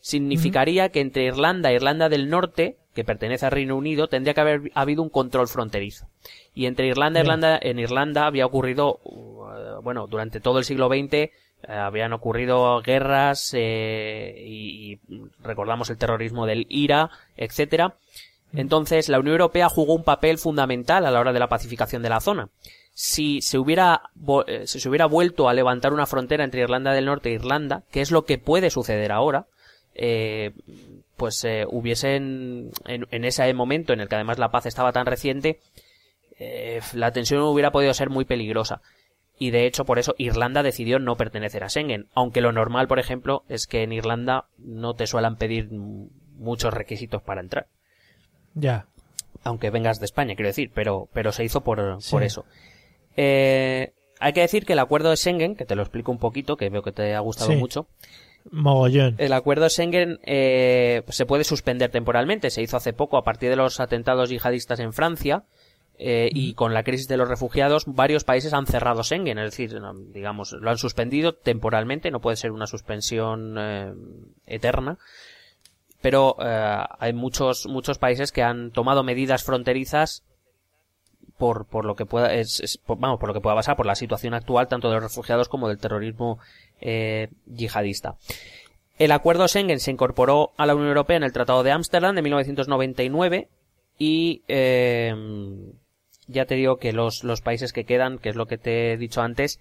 [0.01, 4.41] significaría que entre Irlanda e Irlanda del Norte, que pertenece al Reino Unido, tendría que
[4.41, 6.07] haber habido un control fronterizo.
[6.55, 7.27] Y entre Irlanda e Bien.
[7.27, 11.31] Irlanda, en Irlanda había ocurrido, uh, bueno, durante todo el siglo XX,
[11.69, 15.01] Eh, habían ocurrido guerras eh, y, y
[15.43, 17.97] recordamos el terrorismo del IRA, etcétera.
[18.53, 22.09] Entonces, la Unión Europea jugó un papel fundamental a la hora de la pacificación de
[22.09, 22.49] la zona.
[22.95, 24.11] Si se hubiera,
[24.47, 27.85] eh, si se hubiera vuelto a levantar una frontera entre Irlanda del Norte e Irlanda,
[27.91, 29.47] que es lo que puede suceder ahora,
[29.95, 30.53] eh,
[31.21, 35.05] pues eh, hubiesen, en, en ese momento en el que además la paz estaba tan
[35.05, 35.61] reciente,
[36.39, 38.81] eh, la tensión hubiera podido ser muy peligrosa.
[39.39, 42.07] Y de hecho, por eso Irlanda decidió no pertenecer a Schengen.
[42.15, 47.21] Aunque lo normal, por ejemplo, es que en Irlanda no te suelan pedir muchos requisitos
[47.23, 47.67] para entrar.
[48.55, 48.87] Ya.
[49.45, 52.11] Aunque vengas de España, quiero decir, pero, pero se hizo por, Sí.
[52.13, 52.47] por eso.
[53.17, 56.57] Eh, hay que decir que el acuerdo de Schengen, que te lo explico un poquito,
[56.57, 57.57] que veo que te ha gustado Sí.
[57.57, 57.87] mucho,
[58.51, 59.15] Mogollón.
[59.19, 62.51] el acuerdo de Schengen eh, se puede suspender temporalmente.
[62.51, 65.45] Se hizo hace poco a partir de los atentados yihadistas en Francia
[65.99, 69.79] eh, y con la crisis de los refugiados varios países han cerrado Schengen, es decir,
[70.13, 72.11] digamos, lo han suspendido temporalmente.
[72.11, 73.93] No puede ser una suspensión eh,
[74.47, 74.99] eterna.
[76.01, 80.23] Pero eh, hay muchos muchos países que han tomado medidas fronterizas
[81.37, 83.85] por, por lo que pueda es, es- por- vamos por lo que pueda pasar por
[83.87, 86.39] la situación actual tanto de los refugiados como del terrorismo
[86.81, 88.17] eh, yihadista.
[88.99, 92.23] El acuerdo Schengen se incorporó a la Unión Europea en el Tratado de Ámsterdam de
[92.23, 93.49] 1999
[93.99, 95.15] y eh,
[96.27, 98.97] ya te digo que los, los países que quedan, que es lo que te he
[98.97, 99.61] dicho antes,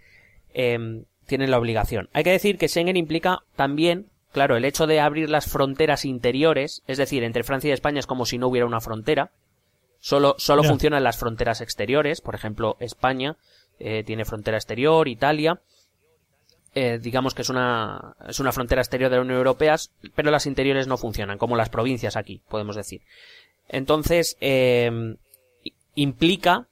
[0.54, 2.10] eh, tienen la obligación.
[2.14, 6.84] Hay que decir que Schengen implica también, claro, el hecho de abrir las fronteras interiores,
[6.88, 9.32] es decir, entre Francia y España es como si no hubiera una frontera,
[10.00, 13.38] solo, solo funcionan las fronteras exteriores, por ejemplo, España
[13.80, 15.62] eh, tiene frontera exterior, Italia,
[16.82, 19.76] eh, digamos que es una, es una frontera exterior de la Unión Europea,
[20.16, 23.02] pero las interiores no funcionan, como las provincias aquí, podemos decir.
[23.68, 25.18] Entonces, eh,
[25.96, 26.68] implica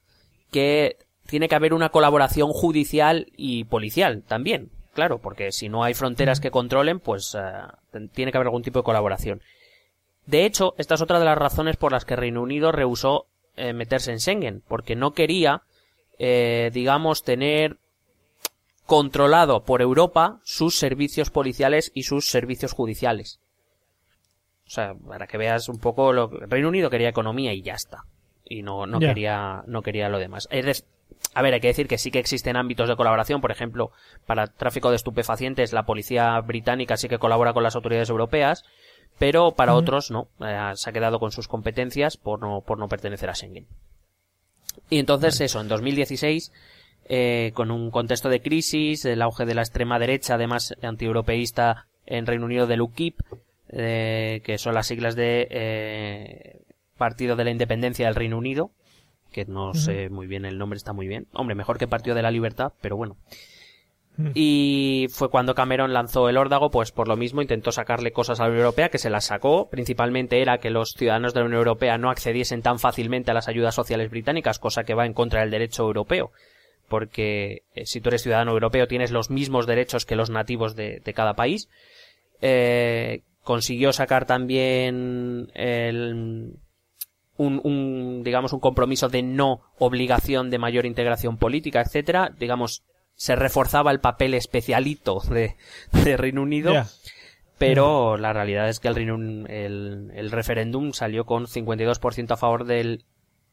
[0.49, 5.93] que tiene que haber una colaboración judicial y policial también, claro, porque si no hay
[5.93, 9.41] fronteras que controlen, pues eh, tiene que haber algún tipo de colaboración.
[10.25, 13.25] De hecho, esta es otra de las razones por las que Reino Unido rehusó
[13.57, 15.63] eh, meterse en Schengen, porque no quería,
[16.17, 17.77] digamos, tener
[18.87, 23.39] controlado por Europa sus servicios policiales y sus servicios judiciales.
[24.65, 28.05] O sea, para que veas un poco lo Reino Unido quería economía y ya está.
[28.43, 30.47] Y no, no quería, no quería lo demás.
[31.33, 33.91] A ver, hay que decir que sí que existen ámbitos de colaboración, por ejemplo,
[34.25, 38.63] para tráfico de estupefacientes, la policía británica sí que colabora con las autoridades europeas,
[39.19, 42.87] pero para otros no, Eh, se ha quedado con sus competencias por no, por no
[42.87, 43.67] pertenecer a Schengen.
[44.89, 46.51] Y entonces eso, en 2016,
[47.09, 52.25] eh, con un contexto de crisis, el auge de la extrema derecha, además antieuropeísta en
[52.25, 53.19] Reino Unido del UKIP,
[53.69, 56.61] eh, que son las siglas de eh,
[56.97, 58.71] Partido de la Independencia del Reino Unido,
[59.31, 61.27] que no sé muy bien el nombre, está muy bien.
[61.33, 63.17] Hombre, mejor que Partido de la Libertad, pero bueno.
[64.33, 68.43] Y fue cuando Cameron lanzó el órdago, pues por lo mismo intentó sacarle cosas a
[68.43, 69.69] la Unión Europea, que se las sacó.
[69.69, 73.47] Principalmente era que los ciudadanos de la Unión Europea no accediesen tan fácilmente a las
[73.47, 76.31] ayudas sociales británicas, cosa que va en contra del derecho europeo.
[76.87, 81.01] Porque eh, si tú eres ciudadano europeo tienes los mismos derechos que los nativos de,
[81.03, 81.69] de cada país.
[82.41, 86.53] Eh, consiguió sacar también el,
[87.37, 92.31] un, un, digamos, un compromiso de no obligación de mayor integración política, etcétera.
[92.37, 92.83] Digamos,
[93.15, 95.55] se reforzaba el papel especialito de,
[95.91, 96.73] de Reino Unido.
[97.57, 102.37] Pero la realidad es que el, Reino Un- el, el referéndum salió con 52% a
[102.37, 103.03] favor del,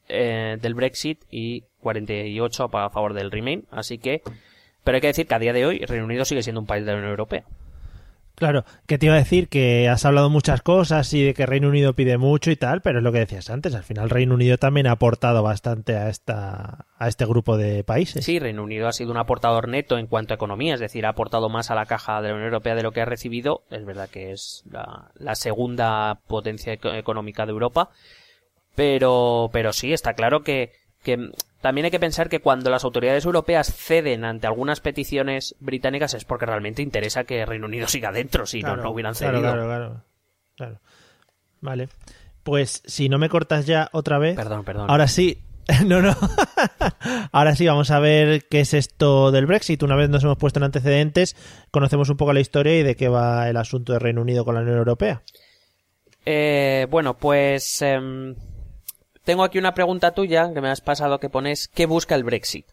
[0.09, 3.65] eh, del Brexit y 48% a favor del Remain.
[3.71, 4.21] Así que,
[4.83, 6.85] pero hay que decir que a día de hoy Reino Unido sigue siendo un país
[6.85, 7.43] de la Unión Europea.
[8.37, 11.69] Claro, que te iba a decir que has hablado muchas cosas y de que Reino
[11.69, 14.57] Unido pide mucho y tal, pero es lo que decías antes, al final Reino Unido
[14.57, 18.25] también ha aportado bastante a esta a este grupo de países.
[18.25, 21.09] Sí, Reino Unido ha sido un aportador neto en cuanto a economía, es decir, ha
[21.11, 23.63] aportado más a la caja de la Unión Europea de lo que ha recibido.
[23.69, 27.89] Es verdad que es la, la segunda potencia eco- económica de Europa,
[28.75, 30.71] pero, pero sí, está claro que,
[31.03, 31.29] que
[31.65, 36.23] también hay que pensar que cuando las autoridades europeas ceden ante algunas peticiones británicas es
[36.23, 39.41] porque realmente interesa que Reino Unido siga dentro, si no, no hubieran cedido.
[39.41, 40.03] Claro, claro,
[40.55, 40.79] claro.
[41.61, 41.89] Vale.
[42.43, 44.35] Pues si no me cortas ya otra vez.
[44.35, 44.91] Perdón, perdón.
[44.91, 45.41] Ahora sí.
[45.87, 46.15] No, no.
[47.31, 49.81] Ahora sí, vamos a ver qué es esto del Brexit.
[49.81, 51.35] Una vez nos hemos puesto en antecedentes,
[51.71, 54.53] conocemos un poco la historia y de qué va el asunto de Reino Unido con
[54.53, 55.23] la Unión Europea.
[56.23, 58.35] Eh, bueno, pues em,
[59.25, 62.65] tengo aquí una pregunta tuya que me has pasado que pones ¿qué busca el Brexit?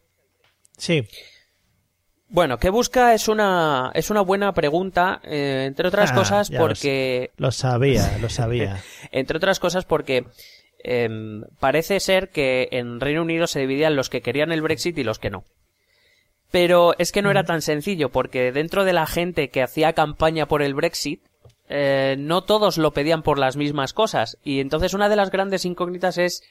[0.77, 1.07] Sí.
[2.29, 3.13] Bueno, ¿qué busca?
[3.13, 8.17] Es una, es una buena pregunta, eh, entre otras Ah, cosas lo porque, Lo sabía,
[8.21, 8.83] lo sabía.
[9.13, 10.25] entre otras cosas porque
[11.61, 15.19] parece ser que en Reino Unido se dividían los que querían el Brexit y los
[15.19, 15.45] que no.
[16.51, 20.47] Pero es que no era tan sencillo, porque dentro de la gente que hacía campaña
[20.47, 21.23] por el Brexit,
[21.75, 24.37] eh, no todos lo pedían por las mismas cosas.
[24.45, 26.43] Y entonces una de las grandes incógnitas es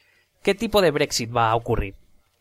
[0.42, 1.94] qué tipo de Brexit va a ocurrir.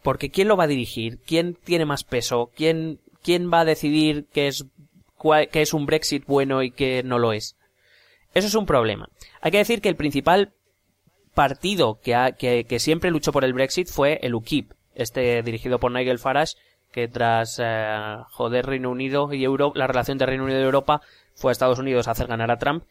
[0.02, 4.24] Porque quién lo va a dirigir, quién tiene más peso, quién, quién va a decidir
[4.32, 4.64] qué es,
[5.52, 7.54] qué es un Brexit bueno y qué no lo es.
[8.32, 9.08] Eso es un problema.
[9.42, 10.54] Hay que decir que el principal
[11.34, 15.78] partido que, ha- que, que siempre luchó por el Brexit fue el UKIP, este dirigido
[15.78, 16.54] por Nigel Farage,
[16.92, 21.02] que tras eh, joder Reino Unido y Europa, la relación de Reino Unido y Europa,
[21.40, 22.84] fue a Estados Unidos a hacer ganar a Trump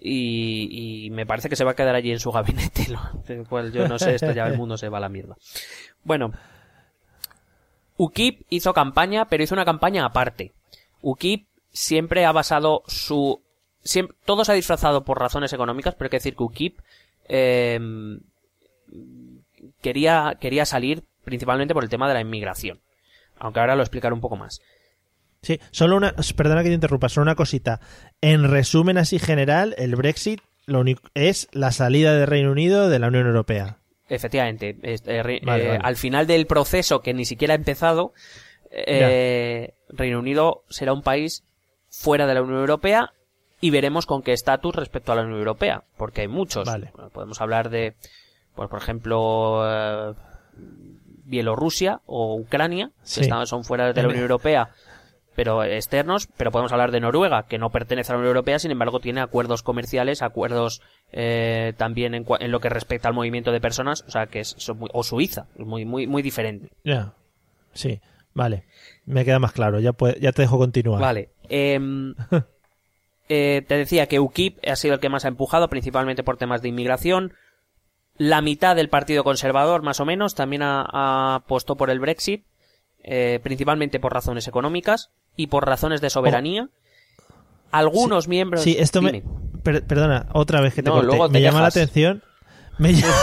[0.00, 2.86] y, me parece que se va a quedar allí en su gabinete.
[3.28, 5.36] Lo, cual yo no sé, esto ya el mundo se va a la mierda.
[6.04, 6.32] Bueno,
[7.96, 10.52] UKIP hizo campaña, pero hizo una campaña aparte.
[11.02, 13.42] UKIP siempre ha basado su...
[13.82, 16.78] siem- todo se ha disfrazado por razones económicas, pero hay que decir que UKIP
[17.28, 17.80] eh,
[19.82, 22.80] quería, quería salir principalmente por el tema de la inmigración.
[23.38, 24.60] Aunque ahora lo explicaré un poco más.
[25.46, 27.78] Sí, solo una, perdona que te interrumpa, solo una cosita.
[28.20, 32.98] En resumen así general, el Brexit lo único es la salida de Reino Unido de
[32.98, 33.76] la Unión Europea.
[34.08, 35.78] Efectivamente, Vale, eh, vale.
[35.80, 38.12] al final del proceso que ni siquiera ha empezado,
[38.72, 41.44] eh, Reino Unido será un país
[41.90, 43.12] fuera de la Unión Europea
[43.60, 46.66] y veremos con qué estatus respecto a la Unión Europea, porque hay muchos.
[46.66, 46.90] Vale.
[47.12, 47.94] Podemos hablar de,
[48.56, 50.14] pues, por ejemplo, eh,
[51.24, 54.70] Bielorrusia o Ucrania, que están- son fuera de la Unión Europea,
[55.36, 58.70] pero externos, pero podemos hablar de Noruega, que no pertenece a la Unión Europea, sin
[58.72, 63.60] embargo tiene acuerdos comerciales, acuerdos eh, también en, en lo que respecta al movimiento de
[63.60, 66.70] personas, o sea que es, son muy- o Suiza, es muy, muy, muy diferente.
[66.82, 67.12] Ya.
[67.74, 68.00] Sí,
[68.34, 68.64] vale.
[69.04, 71.00] Me queda más claro, ya, puede- ya te dejo continuar.
[71.00, 71.30] Vale.
[71.48, 72.14] em,
[73.28, 76.62] eh, te decía que UKIP ha sido el que más ha empujado, principalmente por temas
[76.62, 77.34] de inmigración.
[78.18, 82.46] La mitad del Partido Conservador, más o menos, también ha, ha apostó por el Brexit,
[83.02, 86.68] eh, principalmente por razones económicas y por razones de soberanía.
[87.72, 88.62] Algunos miembros.
[88.62, 89.22] Sí, esto me...
[89.62, 91.06] Per- perdona, otra vez que te No, corté.
[91.08, 92.22] luego te Me llama la atención...
[92.78, 93.14] Me llama...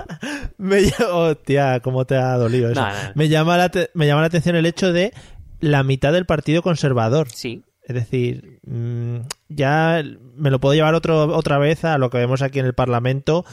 [0.58, 1.14] me llama...
[1.14, 2.80] Hostia, cómo te ha dolido eso.
[2.80, 3.10] No, no, no.
[3.14, 5.12] Me, llama la te- me llama la atención el hecho de
[5.60, 7.28] la mitad del Partido Conservador.
[7.30, 9.16] Sí, Es decir, mm,
[9.48, 10.02] ya
[10.36, 13.44] me lo puedo llevar otro, otra vez a lo que vemos aquí en el Parlamento,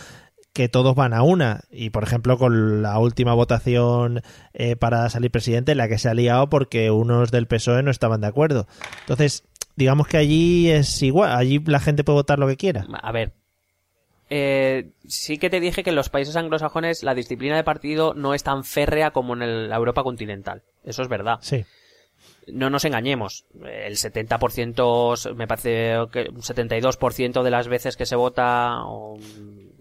[0.53, 1.61] que todos van a una.
[1.71, 4.21] Y, por ejemplo, con la última votación
[4.53, 8.21] eh, para salir presidente, la que se ha liado porque unos del PSOE no estaban
[8.21, 8.67] de acuerdo.
[9.01, 9.43] Entonces,
[9.75, 12.85] digamos que allí es igual, allí la gente puede votar lo que quiera.
[13.01, 13.33] A ver.
[14.31, 18.35] Eh, sí que te dije que en los países anglosajones la disciplina de partido no
[18.35, 20.61] es tan férrea como en el- la Europa continental.
[20.83, 21.39] Eso es verdad.
[21.41, 21.65] Sí.
[22.47, 23.45] No nos engañemos.
[23.63, 29.17] El 70%, me parece que un 72% de las veces que se vota, o,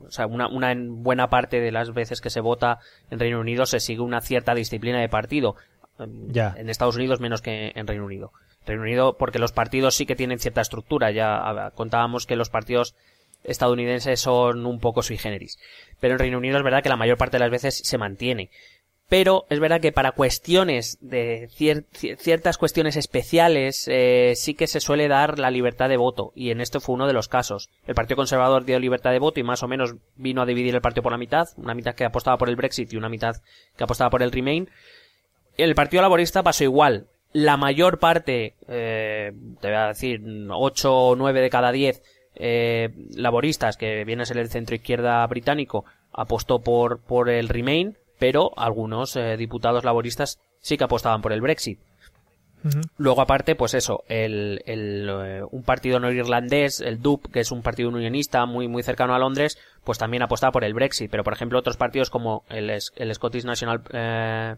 [0.08, 2.78] o sea, una, una en buena parte de las veces que se vota
[3.10, 5.56] en Reino Unido se sigue una cierta disciplina de partido.
[6.28, 6.54] Ya.
[6.56, 8.32] En Estados Unidos menos que en Reino Unido.
[8.66, 11.10] Reino Unido, porque los partidos sí que tienen cierta estructura.
[11.10, 12.94] Ya contábamos que los partidos
[13.44, 15.58] estadounidenses son un poco sui generis.
[16.00, 18.50] Pero en Reino Unido es verdad que la mayor parte de las veces se mantiene.
[19.08, 24.66] Pero es verdad que para cuestiones de cier- cier- ciertas cuestiones especiales eh, sí que
[24.66, 27.70] se suele dar la libertad de voto y en esto fue uno de los casos.
[27.86, 30.82] El Partido Conservador dio libertad de voto y más o menos vino a dividir el
[30.82, 33.36] partido por la mitad, una mitad que apostaba por el Brexit y una mitad
[33.78, 34.68] que apostaba por el Remain.
[35.56, 37.06] El Partido Laborista pasó igual.
[37.32, 42.02] La mayor parte, eh, te voy a decir, 8 o 9 de cada 10
[42.36, 47.96] eh, laboristas, que viene a ser el centro izquierda británico, apostó por, por el Remain,
[48.18, 51.78] pero algunos eh, diputados laboristas sí que apostaban por el Brexit.
[52.96, 57.62] Luego aparte, pues eso, el, el, eh, un partido norirlandés, el DUP, que es un
[57.62, 61.10] partido unionista muy, muy cercano a Londres, pues también apostaba por el Brexit.
[61.10, 64.56] Pero por ejemplo otros partidos como el, el Scottish National eh,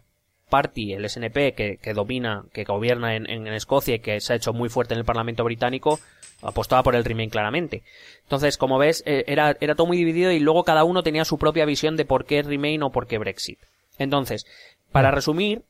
[0.49, 4.37] Party, el SNP, que, que domina, que gobierna en, en Escocia y que se ha
[4.37, 6.01] hecho muy fuerte en el Parlamento británico,
[6.43, 7.83] apostaba por el Remain claramente.
[8.23, 11.39] Entonces, como ves, eh, era, era todo muy dividido y luego cada uno tenía su
[11.39, 13.59] propia visión de por qué Remain o por qué Brexit.
[13.99, 14.47] Entonces,
[14.93, 15.63] para resumir,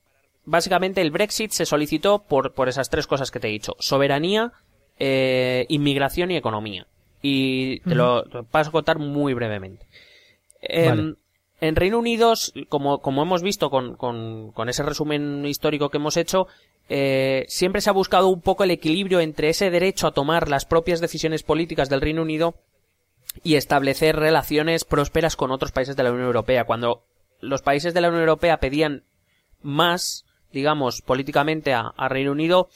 [0.45, 3.77] básicamente el Brexit se solicitó por, por esas tres cosas que te he dicho.
[3.79, 4.53] Soberanía,
[4.99, 6.87] eh, inmigración y economía.
[7.23, 9.87] Y te lo, paso a contar muy brevemente.
[10.63, 11.15] Em, Vale.
[11.61, 12.33] En Reino Unido,
[12.71, 16.47] como, como hemos visto con, con, con ese resumen histórico que hemos hecho,
[16.93, 20.65] eh, siempre se ha buscado un poco el equilibrio entre ese derecho a tomar las
[20.65, 22.57] propias decisiones políticas del Reino Unido
[23.45, 26.65] y establecer relaciones prósperas con otros países de la Unión Europea.
[26.65, 27.05] Cuando
[27.39, 29.05] los países de la Unión Europea pedían
[29.63, 32.69] más, digamos, políticamente a, Reino Unido,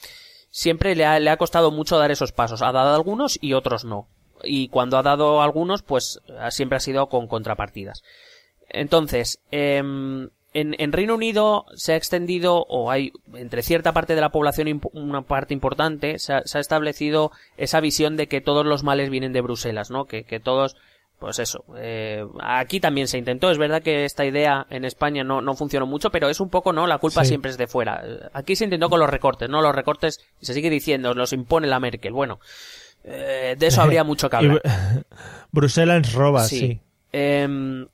[0.49, 2.61] siempre le ha, le ha costado mucho dar esos pasos.
[2.61, 4.07] Ha dado algunos y otros no.
[4.45, 8.01] Y cuando ha dado algunos, pues siempre ha sido con contrapartidas.
[8.69, 14.21] Entonces, em, en, en Reino Unido se ha extendido, o hay entre cierta parte de
[14.21, 18.65] la población, una parte importante, se ha, se ha establecido esa visión de que todos
[18.65, 20.05] los males vienen de Bruselas, ¿no?
[20.05, 20.75] Que, que todos,
[21.19, 21.63] pues eso.
[21.77, 25.85] eh, aquí también se intentó, es verdad que esta idea en España no, no funcionó
[25.85, 26.87] mucho, pero es un poco, ¿no?
[26.87, 27.29] La culpa Sí.
[27.29, 28.01] siempre es de fuera.
[28.05, 29.61] Eh, Aquí se intentó con los recortes, ¿no?
[29.61, 32.11] Los recortes, se sigue diciendo, los impone la Merkel.
[32.13, 32.39] Bueno,
[33.03, 34.61] eh, de eso habría mucho que hablar.
[34.63, 35.03] Bru-
[35.51, 36.79] Bruselas roba, sí.
[37.11, 37.87] Em,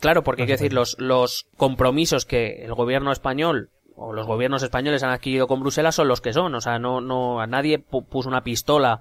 [0.00, 4.62] claro, porque hay que decir, los, los compromisos que el gobierno español o los gobiernos
[4.62, 6.54] españoles han adquirido con Bruselas son los que son.
[6.54, 9.00] O sea, no, no, a nadie pu- puso una pistola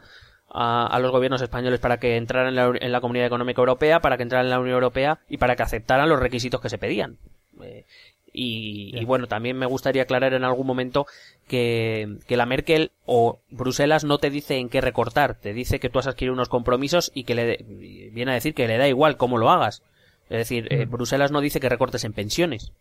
[0.50, 4.00] a, a los gobiernos españoles para que entraran en la, en la Comunidad Económica Europea,
[4.00, 6.78] para que entraran en la Unión Europea y para que aceptaran los requisitos que se
[6.80, 7.18] pedían.
[7.62, 7.86] Eh,
[8.34, 11.06] y, y bueno, también me gustaría aclarar en algún momento
[11.48, 15.90] que, que la Merkel o Bruselas no te dice en qué recortar, te dice que
[15.90, 17.66] tú has adquirido unos compromisos y que le de-
[18.14, 19.82] viene a decir que le da igual cómo lo hagas.
[20.30, 22.72] Es decir, eh, Bruselas no dice que recortes en pensiones,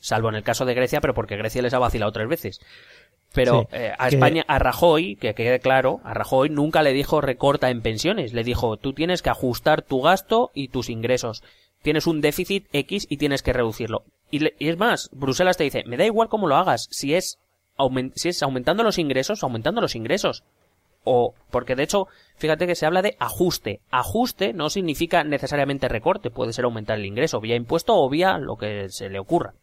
[0.00, 2.60] salvo en el caso de Grecia, pero porque Grecia les ha vacilado tres veces.
[3.34, 6.92] Pero Sí, eh, a que- España, a Rajoy, que quede claro, a Rajoy nunca le
[6.92, 11.42] dijo recorta en pensiones, le dijo tú tienes que ajustar tu gasto y tus ingresos.
[11.82, 14.04] Tienes un déficit X y tienes que reducirlo.
[14.30, 17.14] Y, le- y es más, Bruselas te dice, me da igual cómo lo hagas, si
[17.14, 17.38] es,
[18.14, 20.44] si es aumentando los ingresos, aumentando los ingresos.
[21.04, 23.80] O, porque de hecho, fíjate que se habla de ajuste.
[23.90, 28.56] Ajuste no significa necesariamente recorte, puede ser aumentar el ingreso, vía impuesto o vía lo
[28.56, 29.54] que se le ocurra.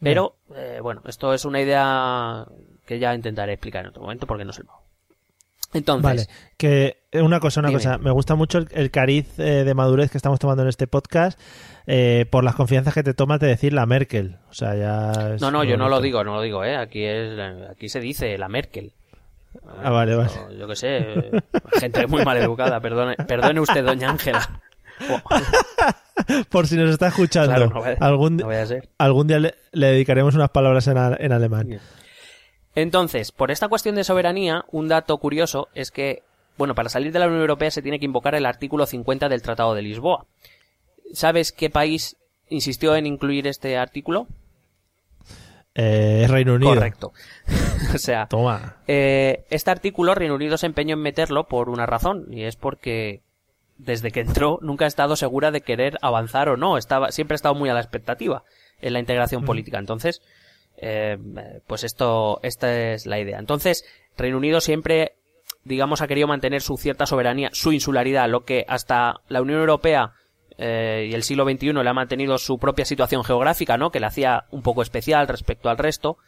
[0.00, 2.46] Pero, eh, bueno, esto es una idea
[2.86, 4.62] que ya intentaré explicar en otro momento porque no sé.
[5.74, 7.78] Entonces, Vale, que eh, una cosa, una Dime.
[7.78, 10.86] cosa, me gusta mucho el, el cariz eh, de madurez que estamos tomando en este
[10.86, 11.38] podcast
[11.86, 14.38] eh, por las confianzas que te tomas de decir la Merkel.
[14.48, 15.36] O sea, ya.
[15.40, 16.76] no, no, yo no lo digo, no lo digo, eh.
[16.76, 17.38] Aquí es,
[17.70, 18.92] aquí se dice la Merkel.
[19.82, 20.30] Ah, vale, vale.
[20.58, 21.30] Yo qué sé, eh,
[21.80, 24.60] gente muy mal educada, perdone, perdone usted, doña Ángela.
[26.50, 28.88] Por si nos está escuchando, Claro, no vaya- algún, no vaya a ser.
[28.98, 31.80] algún día le, le dedicaremos unas palabras en, a- en alemán.
[32.74, 36.22] Entonces, por esta cuestión de soberanía, un dato curioso es que,
[36.56, 39.42] bueno, para salir de la Unión Europea se tiene que invocar el artículo 50 del
[39.42, 40.26] Tratado de Lisboa.
[41.12, 42.16] ¿Sabes qué país
[42.48, 44.26] insistió en incluir este artículo?
[45.80, 46.74] Eh, es Reino Unido.
[46.74, 47.12] Correcto.
[47.94, 48.78] o sea, Toma.
[48.88, 53.22] eh, este artículo Reino Unido se empeñó en meterlo por una razón, y es porque
[53.76, 57.36] desde que entró nunca ha estado segura de querer avanzar o no, estaba, siempre ha
[57.36, 58.42] estado muy a la expectativa
[58.80, 59.78] en la integración política.
[59.78, 60.20] Entonces,
[60.78, 61.16] eh,
[61.68, 63.38] pues esto, esta es la idea.
[63.38, 63.84] Entonces,
[64.16, 65.14] Reino Unido siempre,
[65.62, 70.12] digamos, ha querido mantener su cierta soberanía, su insularidad, lo que hasta la Unión Europea
[70.58, 73.90] eh, y el siglo XXI le ha mantenido su propia situación geográfica, ¿no?
[73.90, 76.18] Que le hacía un poco especial respecto al resto,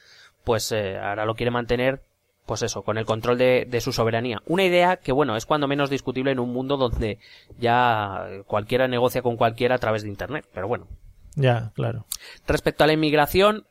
[0.44, 2.02] pues eh, ahora lo quiere mantener,
[2.46, 4.40] pues eso, con el control de, de su soberanía.
[4.46, 7.18] Una idea que, bueno, es cuando menos discutible en un mundo donde
[7.58, 10.86] ya cualquiera negocia con cualquiera a través de Internet, pero bueno.
[11.36, 12.06] Ya, claro.
[12.46, 13.66] Respecto a la inmigración,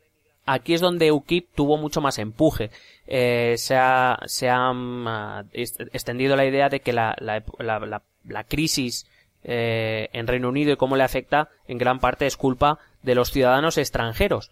[0.46, 2.72] aquí es donde UKIP tuvo mucho más empuje.
[3.08, 8.02] Eh, se ha, se ha mm, extendido la idea de que la, la, la, la-
[8.26, 9.08] la crisis
[9.44, 13.32] eh, en Reino Unido y cómo le afecta en gran parte es culpa de los
[13.32, 14.52] ciudadanos extranjeros.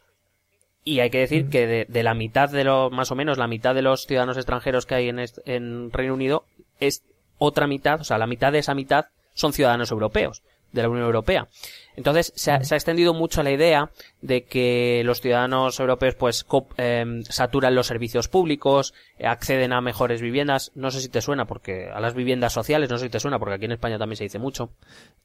[0.84, 3.48] Y hay que decir que de, de la mitad de los, más o menos la
[3.48, 6.46] mitad de los ciudadanos extranjeros que hay en, en Reino Unido
[6.80, 7.04] es
[7.38, 11.06] otra mitad, o sea, la mitad de esa mitad son ciudadanos europeos, de la Unión
[11.06, 11.48] Europea.
[11.96, 13.90] Entonces, se ha, se ha extendido mucho la idea
[14.22, 16.46] de que los ciudadanos europeos, pues,
[16.78, 20.72] em, saturan los servicios públicos, eh, acceden a mejores viviendas.
[20.76, 23.40] No sé si te suena, porque a las viviendas sociales, no sé si te suena,
[23.40, 24.70] porque aquí en España también se dice mucho.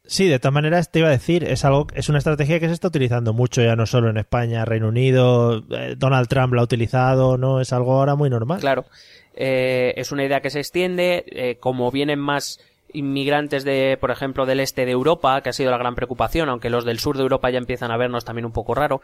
[0.07, 2.74] Sí, de todas maneras te iba a decir, es algo, es una estrategia que se
[2.74, 6.64] está utilizando mucho ya no solo en España, Reino Unido, eh, Donald Trump lo ha
[6.64, 8.61] utilizado, no es algo ahora muy normal.
[8.61, 8.87] Claro,
[9.35, 12.61] eh, es una idea que se extiende, eh, como vienen más
[12.92, 16.71] inmigrantes de, por ejemplo, del este de Europa, que ha sido la gran preocupación, aunque
[16.71, 19.01] los del sur de Europa ya empiezan a vernos también un poco raro,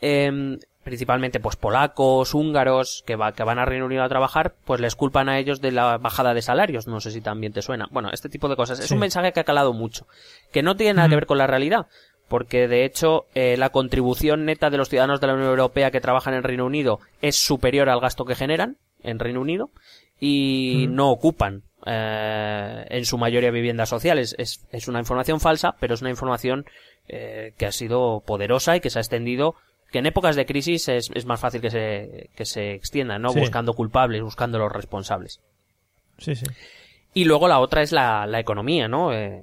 [0.00, 4.80] eh, principalmente pues polacos, húngaros, que, va, que van a Reino Unido a trabajar, pues
[4.80, 7.88] les culpan a ellos de la bajada de salarios, no sé si también te suena.
[7.90, 8.78] Bueno, este tipo de cosas.
[8.78, 10.06] Es un mensaje que ha calado mucho,
[10.52, 11.86] que no tiene nada que ver con la realidad,
[12.28, 16.00] porque de hecho eh, la contribución neta de los ciudadanos de la Unión Europea que
[16.00, 19.70] trabajan en Reino Unido es superior al gasto que generan en Reino Unido
[20.20, 24.34] y no ocupan eh, en su mayoría viviendas sociales.
[24.38, 26.64] Es, es una información falsa, pero es una información
[27.08, 29.54] eh, que ha sido poderosa y que se ha extendido
[29.90, 33.30] que en épocas de crisis es, es más fácil que se, que se extienda, ¿no?
[33.30, 33.38] Sí.
[33.38, 35.40] Buscando culpables, buscando los responsables.
[36.18, 36.46] Sí, sí.
[37.12, 39.12] Y luego la otra es la, la economía, ¿no?
[39.12, 39.42] Eh,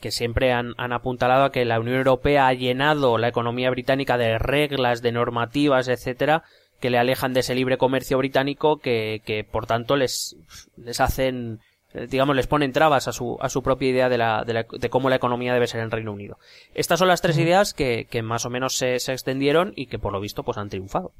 [0.00, 4.16] que siempre han, han apuntalado a que la Unión Europea ha llenado la economía británica
[4.16, 6.44] de reglas, de normativas, etcétera,
[6.80, 10.36] que le alejan de ese libre comercio británico que, que por tanto les,
[10.76, 11.60] les hacen
[11.94, 14.66] eh, digamos, les ponen trabas a su, a su propia idea de, la, de, la-
[14.70, 16.38] de cómo la economía debe ser en Reino Unido.
[16.74, 19.98] Estas son las tres ideas que, que más o menos se, se extendieron y que
[19.98, 21.12] por lo visto pues han triunfado.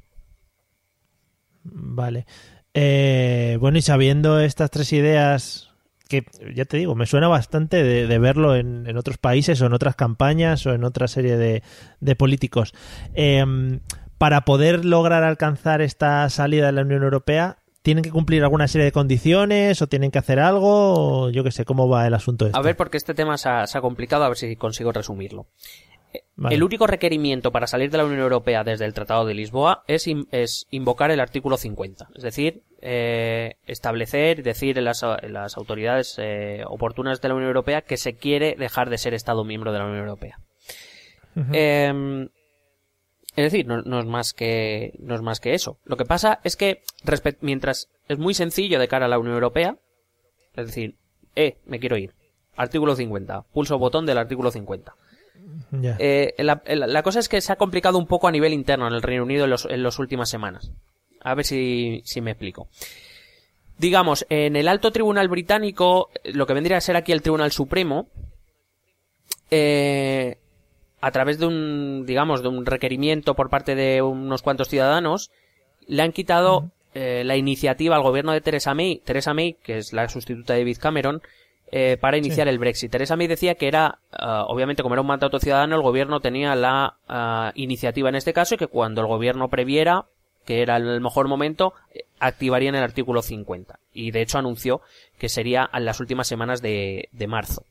[1.63, 2.25] Vale.
[2.73, 5.71] Eh, bueno, y sabiendo estas tres ideas,
[6.07, 6.23] que
[6.55, 9.73] ya te digo, me suena bastante de, de verlo en, en otros países o en
[9.73, 11.63] otras campañas o en otra serie de,
[11.99, 12.73] de políticos.
[13.15, 13.43] Eh,
[14.19, 18.85] para poder lograr alcanzar esta salida de la Unión Europea, ¿tienen que cumplir alguna serie
[18.85, 21.23] de condiciones o tienen que hacer algo?
[21.23, 22.57] O yo qué sé, ¿cómo va el asunto este?
[22.57, 25.47] A ver, porque este tema se ha, se ha complicado, a ver si consigo resumirlo.
[26.35, 26.55] Vale.
[26.55, 30.07] El único requerimiento para salir de la Unión Europea desde el Tratado de Lisboa es,
[30.07, 32.07] in- es invocar el artículo 50.
[32.15, 37.35] Es decir, eh, establecer y decir en las, en las autoridades eh, oportunas de la
[37.35, 40.39] Unión Europea que se quiere dejar de ser Estado miembro de la Unión Europea.
[41.53, 42.27] Eh,
[43.45, 45.77] es decir, no, no es más que no es más que eso.
[45.85, 46.81] Lo que pasa es que
[47.39, 49.77] mientras es muy sencillo de cara a la Unión Europea,
[50.55, 50.95] es decir,
[51.35, 52.13] eh, me quiero ir.
[52.57, 53.43] Artículo 50.
[53.53, 54.93] Pulso botón del artículo 50.
[55.71, 55.95] Ya.
[55.99, 59.01] Eh, la, cosa es que se ha complicado un poco a nivel interno en el
[59.01, 60.73] Reino Unido en, los, en las últimas semanas.
[61.21, 62.67] A ver si, si me explico.
[63.77, 68.09] Digamos, en el alto tribunal británico, lo que vendría a ser aquí el Tribunal Supremo,
[69.49, 70.39] eh,
[71.01, 75.31] a través de un, digamos, de un requerimiento por parte de unos cuantos ciudadanos,
[75.87, 79.93] le han quitado eh, la iniciativa al gobierno de Theresa May, Theresa May, que es
[79.93, 81.21] la sustituta de David Cameron,
[81.71, 82.91] eh, para iniciar el Brexit.
[82.91, 86.55] Theresa May decía que era, ah, obviamente, como era un mandato ciudadano, el gobierno tenía
[86.55, 90.05] la ah, iniciativa en este caso y que cuando el gobierno previera
[90.45, 93.79] que era el mejor momento, eh, activarían el artículo 50.
[93.93, 94.81] Y de hecho anunció
[95.19, 97.65] que sería en las últimas semanas de, de marzo.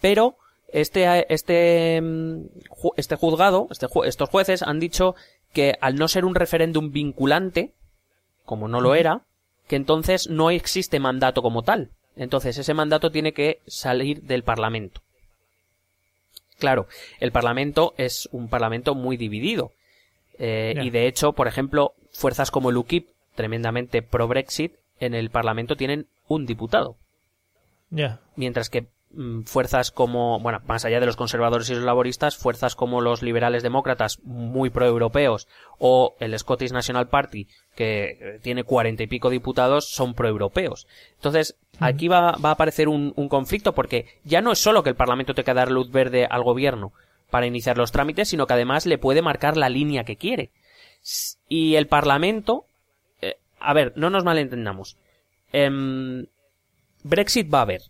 [0.00, 0.38] Pero
[0.68, 2.46] este, este, mm,
[2.96, 5.14] este juzgado, este estos jueces han dicho
[5.52, 7.72] que al no ser un referéndum vinculante,
[8.44, 9.22] como no lo era,
[9.66, 11.90] que entonces no existe mandato como tal.
[12.16, 15.00] Entonces ese mandato tiene que salir del Parlamento.
[16.58, 16.88] Claro,
[17.20, 19.72] el Parlamento es un Parlamento muy dividido.
[20.38, 20.74] Eh.
[20.82, 26.06] Y de hecho, por ejemplo, fuerzas como el UKIP, tremendamente pro-Brexit, en el Parlamento tienen
[26.26, 26.96] un diputado
[27.90, 28.20] Ya.
[28.34, 28.86] mientras que
[29.46, 33.62] fuerzas como, bueno, más allá de los conservadores y los laboristas, fuerzas como los liberales
[33.62, 35.48] demócratas muy proeuropeos
[35.78, 40.86] o el Scottish National Party, que eh, tiene cuarenta y pico diputados, son proeuropeos.
[41.14, 44.90] Entonces, aquí va, va a aparecer un, un conflicto porque ya no es solo que
[44.90, 46.92] el Parlamento tenga que dar luz verde al gobierno
[47.30, 50.50] para iniciar los trámites, sino que además le puede marcar la línea que quiere.
[51.48, 52.66] Y el Parlamento,
[53.22, 54.96] eh, a ver, no nos malentendamos.
[55.52, 56.26] Em,
[57.02, 57.82] Brexit va a haber.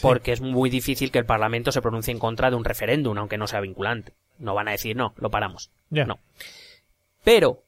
[0.00, 3.38] Porque es muy difícil que el Parlamento se pronuncie en contra de un referéndum, aunque
[3.38, 4.14] no sea vinculante.
[4.38, 5.70] No van a decir no, lo paramos.
[5.90, 6.06] Ya.
[6.06, 6.18] No.
[7.24, 7.62] Pero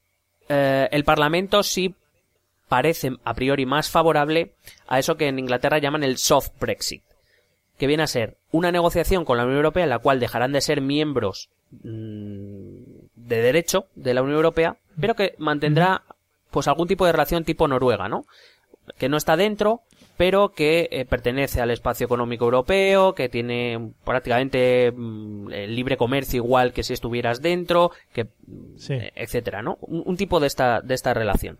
[0.49, 1.95] eh, el Parlamento sí
[2.69, 4.53] parece a priori más favorable
[4.87, 7.03] a eso que en Inglaterra llaman el soft Brexit,
[7.79, 10.61] que viene a ser una negociación con la Unión Europea en la cual dejarán de
[10.61, 16.03] ser miembros mm, de derecho de la Unión Europea, pero que mantendrá
[16.51, 18.25] pues algún tipo de relación tipo Noruega, ¿no?
[18.99, 19.83] Que no está dentro,
[20.17, 26.37] pero que eh, pertenece al espacio económico europeo, que tiene prácticamente mm, el libre comercio
[26.39, 28.27] igual que si estuvieras dentro, que
[28.77, 28.95] Sí.
[28.95, 29.79] eh, etcétera, ¿no?
[29.81, 31.59] Un, un tipo de esta de esta relación.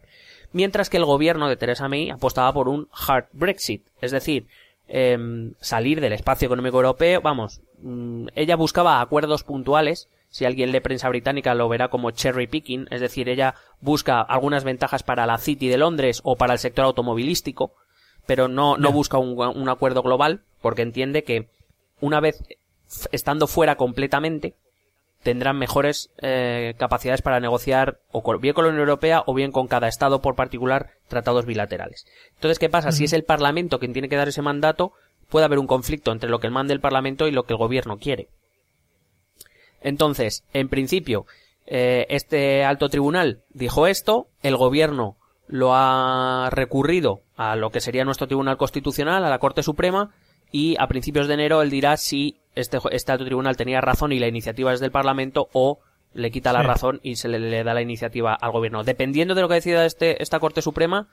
[0.53, 4.47] Mientras que el gobierno de Theresa May apostaba por un hard Brexit, es decir,
[4.87, 10.81] em, salir del espacio económico europeo, vamos, mm, ella buscaba acuerdos puntuales, si alguien lee
[10.81, 15.39] prensa británica lo verá como cherry picking, es decir, ella busca algunas ventajas para la
[15.39, 17.73] City de Londres o para el sector automovilístico,
[18.27, 21.49] pero no, no busca un, un acuerdo global, porque entiende que
[22.01, 22.43] una vez
[23.13, 24.55] estando fuera completamente,
[25.23, 29.53] tendrán mejores eh, capacidades para negociar o con- bien con la Unión Europea o bien
[29.53, 32.07] con cada Estado por particular tratados bilaterales.
[32.35, 32.93] Entonces, ¿qué pasa?
[32.93, 34.93] Si es el Parlamento quien tiene que dar ese mandato,
[35.31, 37.97] puede haber un conflicto entre lo que manda el Parlamento y lo que el Gobierno
[37.97, 38.29] quiere.
[39.81, 41.27] Entonces, en principio,
[41.67, 45.17] eh, este alto tribunal dijo esto, el Gobierno
[45.47, 50.11] lo ha recurrido a lo que sería nuestro Tribunal Constitucional, a la Corte Suprema,
[50.51, 54.19] y a principios de enero él dirá si este, este alto tribunal tenía razón y
[54.21, 55.81] la iniciativa es del Parlamento o
[56.13, 58.85] le quita la razón y se le, le da la iniciativa al gobierno.
[58.85, 61.09] Dependiendo de lo que decida este, esta Corte Suprema,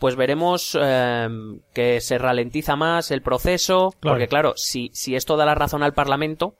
[0.00, 1.28] pues veremos eh,
[1.72, 4.14] que se ralentiza más el proceso, Claro.
[4.16, 6.56] porque claro, si, si esto da la razón al Parlamento,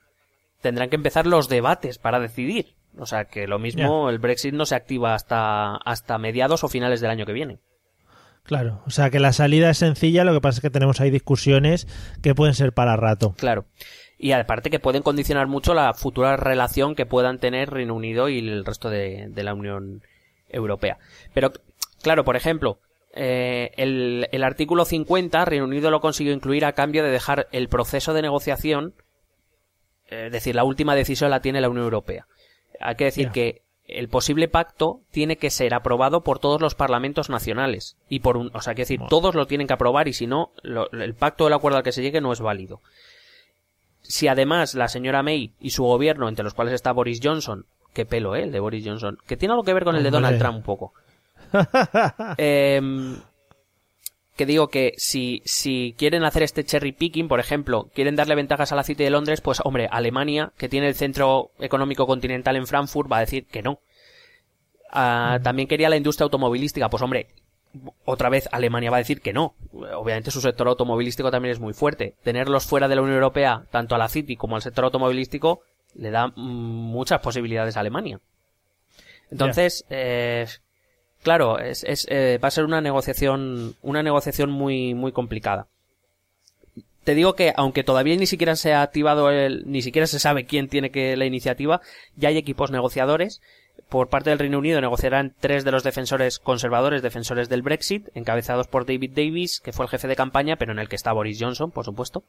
[0.60, 2.74] tendrán que empezar los debates para decidir.
[2.98, 7.00] O sea que lo mismo, el Brexit no se activa hasta, hasta mediados o finales
[7.00, 7.58] del año que viene.
[8.44, 11.10] Claro, o sea que la salida es sencilla, lo que pasa es que tenemos ahí
[11.10, 11.86] discusiones
[12.22, 13.34] que pueden ser para rato.
[13.38, 13.66] Claro.
[14.18, 18.38] Y aparte que pueden condicionar mucho la futura relación que puedan tener Reino Unido y
[18.38, 20.02] el resto de, de la Unión
[20.48, 20.98] Europea.
[21.34, 21.52] Pero,
[22.02, 22.78] claro, por ejemplo,
[23.14, 27.68] eh, el, el artículo 50 Reino Unido lo consiguió incluir a cambio de dejar el
[27.68, 28.94] proceso de negociación,
[30.08, 32.26] eh, es decir, la última decisión la tiene la Unión Europea.
[32.82, 37.28] Hay que decir que el posible pacto tiene que ser aprobado por todos los parlamentos
[37.30, 39.08] nacionales y por un, o sea, que decir, Bueno.
[39.10, 41.84] todos lo tienen que aprobar y si no, lo- el pacto o el acuerdo al
[41.84, 42.80] que se llegue no es válido.
[44.02, 48.04] Si además la señora May y su gobierno, entre los cuales está Boris Johnson, qué
[48.06, 48.44] pelo, ¿eh?
[48.44, 50.10] El de Boris Johnson, que tiene algo que ver con el de.
[50.10, 50.92] Donald Trump un poco.
[52.38, 53.16] Em,
[54.36, 58.72] que digo que si, si quieren hacer este cherry picking, por ejemplo, quieren darle ventajas
[58.72, 62.66] a la City de Londres, pues hombre, Alemania, que tiene el centro económico continental en
[62.66, 63.80] Frankfurt, va a decir que no.
[64.90, 67.28] Ah, También quería la industria automovilística, pues hombre,
[68.04, 69.54] otra vez Alemania va a decir que no.
[69.72, 72.14] Obviamente su sector automovilístico también es muy fuerte.
[72.22, 75.62] Tenerlos fuera de la Unión Europea, tanto a la City como al sector automovilístico,
[75.94, 78.20] le da mm, muchas posibilidades a Alemania.
[79.30, 80.46] Entonces, eh,
[81.22, 85.66] claro, es, es, eh, va a ser una negociación, una negociación muy, muy complicada.
[87.04, 90.44] Te digo que, aunque todavía ni siquiera se ha activado el, ni siquiera se sabe
[90.44, 91.80] quién tiene que la iniciativa,
[92.16, 93.40] ya hay equipos negociadores.
[93.88, 98.68] Por parte del Reino Unido negociarán tres de los defensores conservadores, defensores del Brexit, encabezados
[98.68, 101.38] por David Davis, que fue el jefe de campaña, pero en el que está Boris
[101.40, 102.22] Johnson, por supuesto.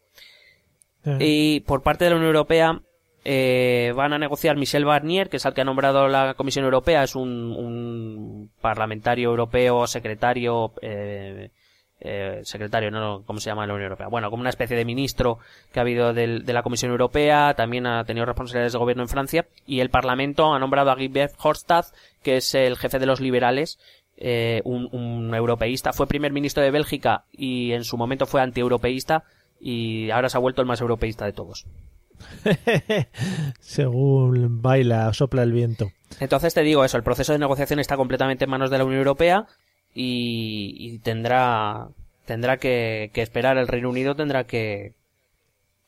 [1.20, 2.82] Y por parte de la Unión Europea
[3.26, 7.04] eh, van a negociar Michel Barnier, que es el que ha nombrado la Comisión Europea,
[7.04, 11.50] es un, un parlamentario europeo, secretario, eh,
[12.02, 14.08] eh, secretario, no, ¿cómo se llama en la Unión Europea?
[14.10, 15.38] Bueno, como una especie de ministro
[15.72, 19.10] que ha habido del- de la Comisión Europea, también ha tenido responsabilidades de gobierno en
[19.10, 23.22] Francia, y el Parlamento ha nombrado a Guy Verhofstadt, que es el jefe de los
[23.22, 23.80] liberales,
[24.18, 29.24] eh, un, un europeísta, fue primer ministro de Bélgica y en su momento fue antieuropeísta
[29.60, 31.66] y ahora se ha vuelto el más europeísta de todos.
[33.60, 35.92] Según baila o sopla el viento.
[36.20, 39.00] Entonces te digo eso, el proceso de negociación está completamente en manos de la Unión
[39.00, 39.48] Europea
[39.94, 41.88] y, y tendrá
[42.26, 43.58] tendrá que, que esperar.
[43.58, 44.94] El Reino Unido tendrá que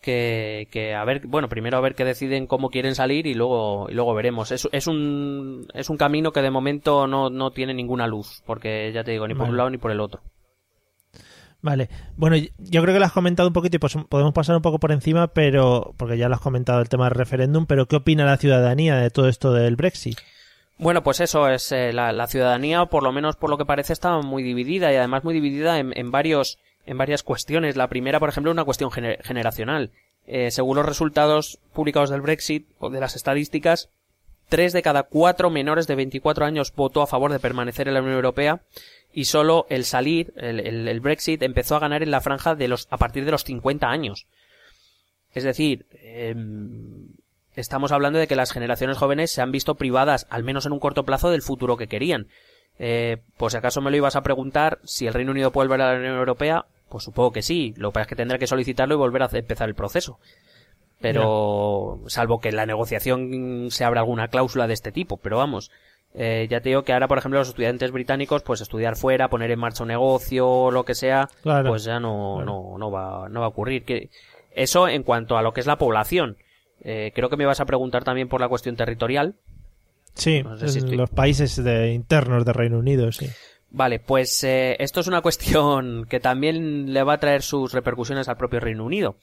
[0.02, 3.88] que, que a ver bueno primero a ver qué deciden cómo quieren salir y luego
[3.90, 4.52] y luego veremos.
[4.52, 8.92] Es, es un es un camino que de momento no, no tiene ninguna luz porque
[8.94, 10.22] ya te digo ni por un lado ni por el otro
[11.66, 14.62] Vale, bueno, yo creo que lo has comentado un poquito y pues podemos pasar un
[14.62, 17.96] poco por encima, pero porque ya lo has comentado el tema del referéndum, pero ¿qué
[17.96, 20.20] opina la ciudadanía de todo esto del Brexit?
[20.78, 24.16] Bueno, pues eso es eh, la, ciudadanía, por lo menos por lo que parece, está
[24.20, 27.76] muy dividida y además muy dividida en, en varios en varias cuestiones.
[27.76, 29.90] La primera, por ejemplo, una cuestión gener- generacional.
[30.28, 33.90] Eh, según los resultados publicados del Brexit o de las estadísticas,
[34.50, 38.02] tres de cada cuatro menores de 24 años votó a favor de permanecer en la
[38.02, 38.62] Unión Europea
[39.14, 42.68] y solo el salir, el, el- el Brexit, empezó a ganar en la franja de
[42.68, 44.28] los a partir de los 50 años.
[45.34, 47.08] Es decir, em,
[47.56, 50.80] estamos hablando de que las generaciones jóvenes se han visto privadas, al menos en un
[50.80, 52.28] corto plazo, del futuro que querían.
[52.78, 55.82] Eh, por si acaso me lo ibas a preguntar, si el Reino Unido puede volver
[55.82, 57.74] a la Unión Europea, pues supongo que sí.
[57.78, 60.20] Lo que pasa es que tendrá que solicitarlo y volver a empezar el proceso.
[61.14, 65.72] Pero, salvo que en la negociación se abra alguna cláusula de este tipo, pero vamos.
[66.18, 69.52] eh, ya te digo que ahora, por ejemplo, los estudiantes británicos, pues estudiar fuera, poner
[69.52, 71.70] en marcha un negocio, lo que sea, Claro.
[71.70, 72.46] pues ya no, Claro.
[72.72, 73.84] no, no va, no va a ocurrir.
[73.84, 74.10] Que,
[74.52, 76.38] eso en cuanto a lo que es la población.
[76.82, 79.36] Eh, creo que me vas a preguntar también por la cuestión territorial.
[80.14, 83.28] Sí, No sé si en estoy- los países de, internos de Reino Unido, sí.
[83.72, 88.30] Vale, pues eh, esto es una cuestión que también le va a traer sus repercusiones
[88.30, 89.18] al propio Reino Unido.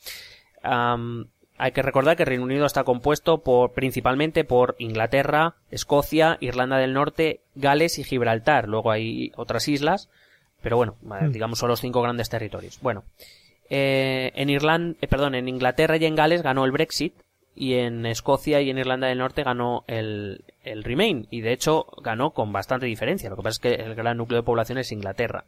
[1.62, 6.76] Hay que recordar que el Reino Unido está compuesto por principalmente por Inglaterra, Escocia, Irlanda
[6.76, 8.66] del Norte, Gales y Gibraltar.
[8.66, 10.10] Luego hay otras islas,
[10.60, 11.30] pero bueno, eh, Hmm.
[11.30, 12.80] digamos son los cinco grandes territorios.
[12.82, 13.04] Bueno,
[13.70, 17.14] eh, en Irlanda, perdón, en Inglaterra y en Gales ganó el Brexit
[17.54, 21.86] y en Escocia y en Irlanda del Norte ganó el, el Remain y de hecho
[22.02, 23.30] ganó con bastante diferencia.
[23.30, 25.44] Lo que pasa es que el gran núcleo de población es Inglaterra.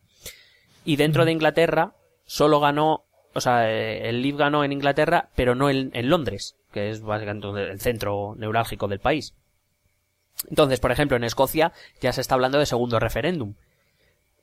[0.84, 1.94] Y dentro de Inglaterra
[2.24, 3.02] solo ganó,
[3.34, 7.00] o sea, eh, el Leave ganó en Inglaterra, pero no en, en Londres, que es
[7.02, 9.34] básicamente el centro neurálgico del país.
[10.48, 13.54] Entonces, por ejemplo, en Escocia ya se está hablando de segundo referéndum.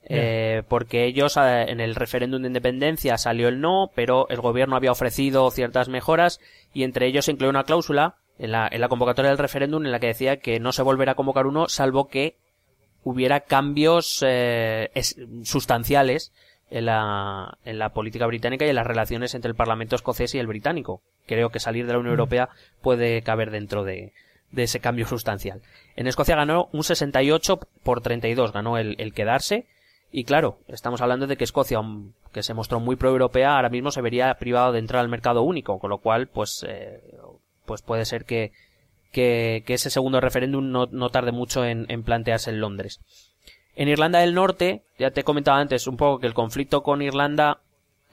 [0.03, 4.75] Eh, porque ellos eh, en el referéndum de independencia salió el no, pero el gobierno
[4.75, 6.39] había ofrecido ciertas mejoras
[6.73, 9.91] y entre ellos se incluyó una cláusula en la, en la convocatoria del referéndum en
[9.91, 12.35] la que decía que no se volverá a convocar uno salvo que
[13.03, 16.33] hubiera cambios eh, es- sustanciales
[16.71, 20.39] en la, en la política británica y en las relaciones entre el Parlamento escocés y
[20.39, 21.01] el británico.
[21.27, 22.49] Creo que salir de la Unión Europea
[22.81, 24.13] puede caber dentro de,
[24.51, 25.61] de ese cambio sustancial.
[25.95, 29.67] En Escocia ganó un 68 por 32, ganó el, el quedarse.
[30.13, 33.91] Y claro, estamos hablando de que Escocia, um, que se mostró muy pro-europea, ahora mismo
[33.91, 37.01] se vería privado de entrar al mercado único, con lo cual, pues, eh,
[37.65, 38.51] pues puede ser que,
[39.11, 42.99] que, que ese segundo referéndum no, no tarde mucho en, en plantearse en Londres.
[43.75, 47.01] En Irlanda del Norte, ya te he comentado antes un poco que el conflicto con
[47.01, 47.59] Irlanda,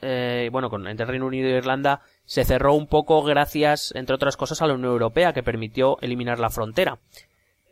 [0.01, 4.37] eh, bueno, con, entre Reino Unido e Irlanda, se cerró un poco gracias, entre otras
[4.37, 6.99] cosas, a la Unión Europea, que permitió eliminar la frontera.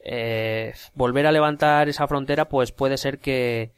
[0.04, 3.72] Eh, volver a levantar esa frontera, pues puede ser que,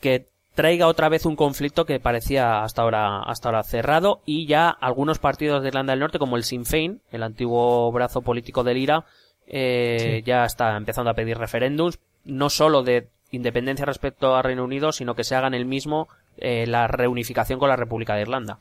[0.00, 4.68] que traiga otra vez un conflicto que parecía hasta ahora, hasta ahora cerrado y ya
[4.68, 8.78] algunos partidos de Irlanda del Norte, como el Sinn Féin, el antiguo brazo político del
[8.78, 9.04] IRA,
[9.46, 14.92] eh, ya está empezando a pedir referéndums, no solo de independencia respecto a Reino Unido,
[14.92, 18.58] sino que se hagan el mismo eh, la reunificación con la República de Irlanda.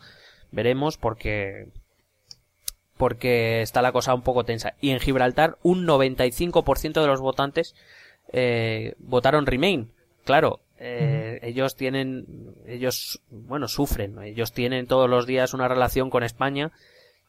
[0.51, 1.67] Veremos porque
[2.97, 4.75] porque está la cosa un poco tensa.
[4.79, 7.75] Y en Gibraltar un 95% de los votantes
[8.31, 9.89] eh, votaron Remain.
[10.23, 12.25] Claro, eh, ellos tienen,
[12.65, 16.71] ellos, bueno, sufren, ellos tienen todos los días una relación con España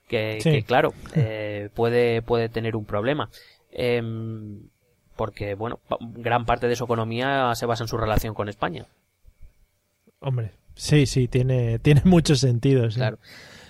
[0.09, 0.51] que, Sí.
[0.51, 3.31] que, claro, eh, puede, puede tener un problema.
[5.17, 8.87] Porque, bueno, pa- gran parte de su economía se basa en su relación con España.
[10.21, 12.91] Hombre, sí, sí, tiene, tiene mucho sentido.
[12.91, 12.97] sí.
[12.99, 13.19] Claro.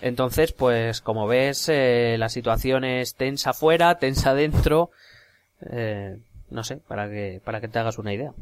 [0.00, 4.90] Entonces, pues, como ves, eh, la situación es tensa afuera, tensa dentro.
[5.70, 6.18] Eh,
[6.50, 8.32] no sé, para que, para que te hagas una idea.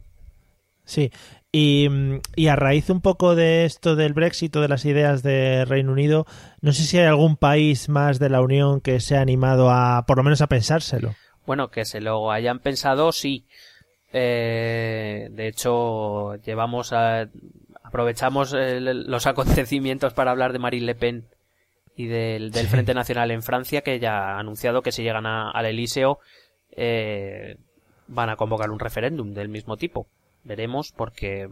[0.84, 1.12] Sí,
[1.53, 1.88] y,
[2.34, 5.92] y a raíz un poco de esto del Brexit o de las ideas de Reino
[5.92, 6.26] Unido,
[6.61, 10.05] no sé si hay algún país más de la Unión que se ha animado a,
[10.07, 11.14] por lo menos a pensárselo.
[11.47, 13.45] Bueno, que se lo hayan pensado, sí.
[14.12, 17.28] Eh, de hecho, llevamos a,
[17.82, 19.26] aprovechamos el- los
[19.66, 21.24] acontecimientos para hablar de Marine Le Pen
[21.97, 22.70] y del, del Sí.
[22.70, 26.18] Frente Nacional en Francia, que ya ha anunciado que si llegan a- al Elíseo
[26.76, 27.57] eh,
[28.09, 30.07] van a convocar un referéndum del mismo tipo.
[30.45, 31.49] Veremos, porque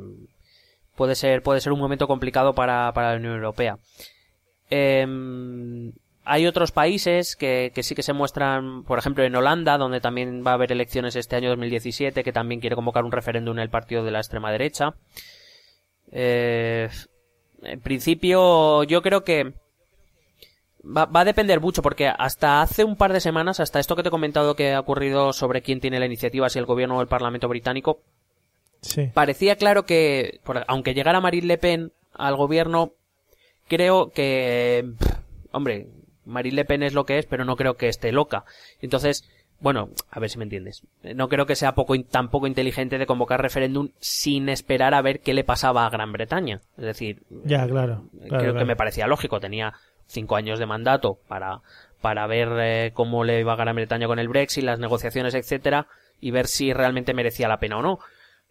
[0.96, 3.78] puede ser, puede ser un momento complicado para, para la Unión Europea.
[4.70, 5.92] Em,
[6.24, 10.44] hay otros países que, que sí que se muestran, por ejemplo, en Holanda, donde también
[10.46, 13.70] va a haber elecciones este año 2017, que también quiere convocar un referéndum en el
[13.70, 14.94] partido de la extrema derecha.
[16.12, 16.88] Eh,
[17.62, 19.54] en principio, yo creo que
[20.84, 24.02] va, va a depender mucho, porque hasta hace un par de semanas, hasta esto que
[24.02, 27.00] te he comentado que ha ocurrido sobre quién tiene la iniciativa, si el gobierno o
[27.00, 28.00] el Parlamento británico,
[28.82, 29.10] Sí.
[29.12, 32.92] parecía claro que, aunque llegara Marine Le Pen al gobierno,
[33.68, 34.90] creo que,
[35.52, 35.86] hombre,
[36.30, 38.44] Marine Le Pen es lo que es, pero no creo que esté loca.
[38.80, 39.28] Entonces,
[39.60, 40.82] bueno, a ver si me entiendes.
[41.14, 45.02] No creo que sea poco, in- tan poco inteligente de convocar referéndum sin esperar a
[45.02, 46.60] ver qué le pasaba a Gran Bretaña.
[46.78, 48.04] Es decir, Ya, claro.
[48.28, 49.38] claro, creo que me parecía lógico.
[49.40, 49.74] Tenía
[50.06, 51.60] cinco años de mandato para,
[52.00, 55.86] para ver eh, cómo le iba a Gran Bretaña con el Brexit, las negociaciones, etcétera,
[56.20, 57.98] y ver si realmente merecía la pena o no.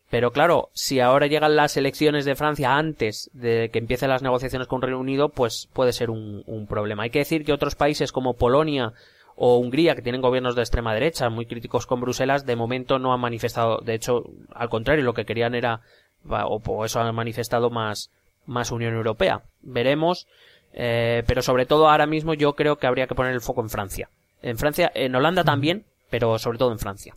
[0.09, 4.67] Pero claro, si ahora llegan las elecciones de Francia antes de que empiecen las negociaciones
[4.67, 7.03] con Reino Unido, pues puede ser un, un problema.
[7.03, 8.93] Hay que decir que otros países como Polonia
[9.41, 13.13] o Hungría, que tienen gobiernos de extrema derecha, muy críticos con Bruselas, de momento no
[13.13, 15.79] han manifestado, de hecho, al contrario, lo que querían era,
[16.27, 18.11] o por eso han manifestado más,
[18.45, 19.43] más Unión Europea.
[19.61, 20.27] Veremos,
[20.73, 23.69] eh, pero sobre todo ahora mismo yo creo que habría que poner el foco en
[23.69, 24.09] Francia.
[24.41, 27.15] En Francia, en Holanda también, pero sobre todo en Francia.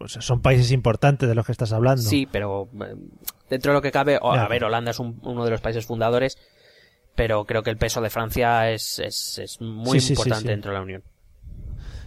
[0.00, 2.02] O sea, son países importantes de los que estás hablando.
[2.02, 2.94] Sí, pero eh,
[3.48, 6.36] dentro de lo que cabe, a ver, Holanda es un- uno de los países fundadores,
[7.14, 10.42] pero creo que el peso de Francia es, es, es muy Sí, sí, sí, importante
[10.42, 10.48] sí.
[10.48, 11.02] dentro de la Unión.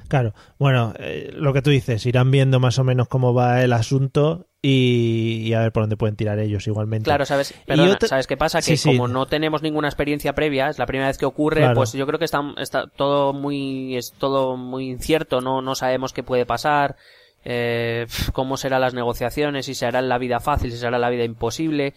[0.08, 0.34] Claro.
[0.60, 4.48] Bueno, eh, lo que tú dices, irán viendo más o menos cómo va el asunto
[4.62, 7.06] y, y a ver por dónde pueden tirar ellos igualmente.
[7.06, 7.54] Claro, ¿sabes?
[7.66, 8.62] Perdona, ¿sabes qué pasa?
[8.62, 11.76] Que como no tenemos ninguna experiencia previa, es la primera vez que ocurre, Claro.
[11.76, 16.12] pues yo creo que está, está todo muy, es todo muy incierto, no, no sabemos
[16.12, 16.98] qué puede pasar,
[17.44, 21.10] eh, cómo serán las negociaciones, si se hará la vida fácil, si se hará la
[21.10, 21.94] vida imposible,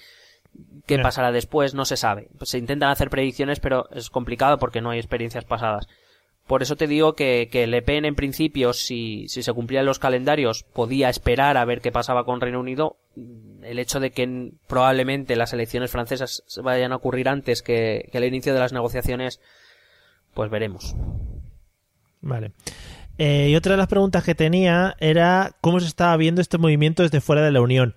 [0.86, 2.28] qué pasará después, no se sabe.
[2.38, 5.86] Pues se intentan hacer predicciones, pero es complicado porque no hay experiencias pasadas.
[6.46, 9.98] Por eso te digo que, que Le Pen en principio, si, si se cumplían los
[9.98, 12.98] calendarios, podía esperar a ver qué pasaba con Reino Unido.
[13.62, 18.24] El hecho de que probablemente las elecciones francesas vayan a ocurrir antes que, que el
[18.24, 19.40] inicio de las negociaciones,
[20.34, 20.94] pues veremos.
[22.20, 22.52] Vale.
[23.18, 27.02] Eh, y otra de las preguntas que tenía era cómo se estaba viendo este movimiento
[27.02, 27.94] desde fuera de la Unión.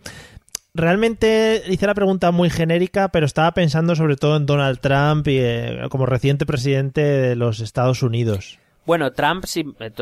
[0.74, 5.40] Realmente hice la pregunta muy genérica, pero estaba pensando sobre todo en Donald Trump y
[5.40, 8.60] eh, como reciente presidente de los Estados Unidos.
[8.86, 9.44] Bueno, Trump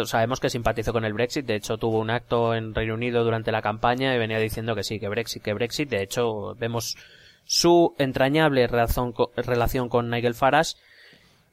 [0.03, 3.51] sabemos que simpatizó con el Brexit, de hecho tuvo un acto en Reino Unido durante
[3.51, 6.95] la campaña y venía diciendo que sí, que Brexit, que Brexit, de hecho vemos
[7.45, 10.75] su entrañable relación con Nigel Farage.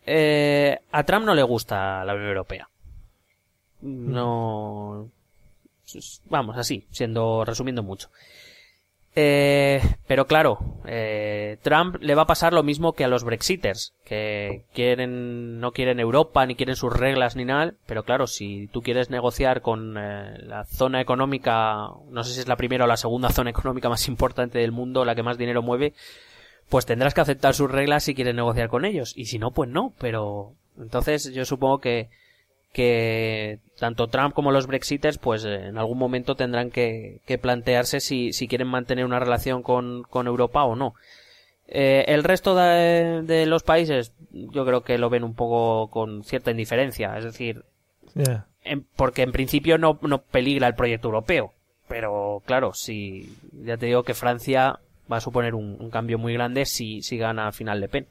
[0.04, 2.68] Eh, a Trump no le gusta la Unión Europea.
[3.82, 5.10] No...
[6.30, 8.08] Vamos, así, siendo, resumiendo mucho.
[9.14, 13.92] Eh, pero claro, eh, Trump le va a pasar lo mismo que a los Brexiters,
[14.06, 18.80] que quieren, no quieren Europa, ni quieren sus reglas ni nada, pero claro, si tú
[18.80, 22.96] quieres negociar con eh, la zona económica, no sé si es la primera o la
[22.96, 25.92] segunda zona económica más importante del mundo, la que más dinero mueve,
[26.70, 29.68] pues tendrás que aceptar sus reglas si quieres negociar con ellos, y si no, pues
[29.68, 32.08] no, pero entonces yo supongo que
[32.72, 38.00] que tanto Trump como los Brexiters pues eh, en algún momento tendrán que, que plantearse
[38.00, 40.94] si, si, quieren mantener una relación con, con Europa o no.
[41.68, 46.24] Eh, el resto de, de, los países yo creo que lo ven un poco con
[46.24, 47.64] cierta indiferencia, es decir,
[48.14, 48.46] Yeah.
[48.64, 51.54] en- porque en principio no, no peligra el proyecto europeo,
[51.88, 56.34] pero claro, si ya te digo que Francia va a suponer un, un cambio muy
[56.34, 58.06] grande si, si gana al final Le Pen.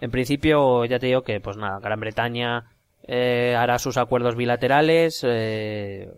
[0.00, 2.64] En principio, ya te digo que, pues nada, Gran Bretaña
[3.12, 6.12] eh, hará sus acuerdos bilaterales eh,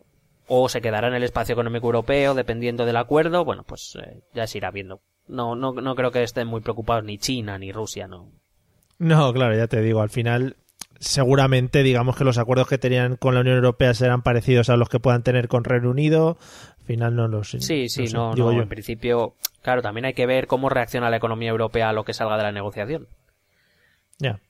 [0.47, 3.47] o se quedará en el espacio económico europeo dependiendo del acuerdo.
[3.47, 5.01] Bueno, pues eh, ya se irá viendo.
[5.27, 8.31] No, no, no creo que estén muy preocupados ni China ni Rusia, no.
[8.99, 10.57] No, claro, ya te digo, al final
[10.99, 14.91] seguramente digamos que los acuerdos que tenían con la Unión Europea serán parecidos a los
[14.91, 16.37] que puedan tener con Reino Unido.
[16.81, 18.63] Al final no los Sí, sí, no, digo no, yo.
[18.63, 22.13] en principio, claro, también hay que ver cómo reacciona la economía europea a lo que
[22.13, 23.09] salga de la negociación.
[24.19, 24.41] Ya.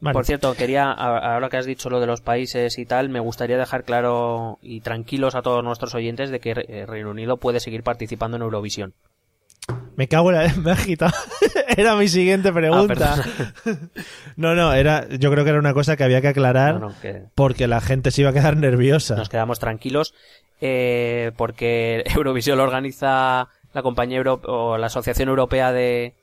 [0.00, 0.14] Vale.
[0.14, 3.58] Por cierto, quería, ahora que has dicho lo de los países y tal, me gustaría
[3.58, 7.82] dejar claro y tranquilos a todos nuestros oyentes de que eh, Reino Unido puede seguir
[7.82, 8.94] participando en Eurovisión.
[9.96, 10.54] Me cago en la...
[10.56, 10.74] Me
[11.76, 13.16] era mi siguiente pregunta.
[13.66, 13.72] Ah,
[14.36, 16.94] no, no, era, yo creo que era una cosa que había que aclarar No, no,
[17.00, 19.16] que porque la gente se iba a quedar nerviosa.
[19.16, 20.14] nos quedamos tranquilos
[20.62, 26.14] eh, porque Eurovisión lo organiza la compañía Euro- o la Asociación Europea de,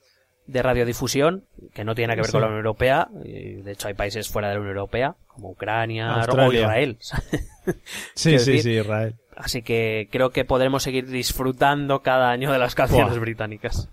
[0.47, 1.43] de Radiodifusión,
[1.73, 2.31] que no tiene nada que ver Sí.
[2.31, 3.07] con la Unión Europea.
[3.23, 6.51] y de hecho, hay países fuera de la Unión Europea, como Ucrania o.
[6.53, 6.97] Israel.
[8.15, 9.15] sí, sí, sí, Israel.
[9.35, 13.19] Así que creo que podremos seguir disfrutando cada año de las canciones Buah.
[13.19, 13.89] británicas.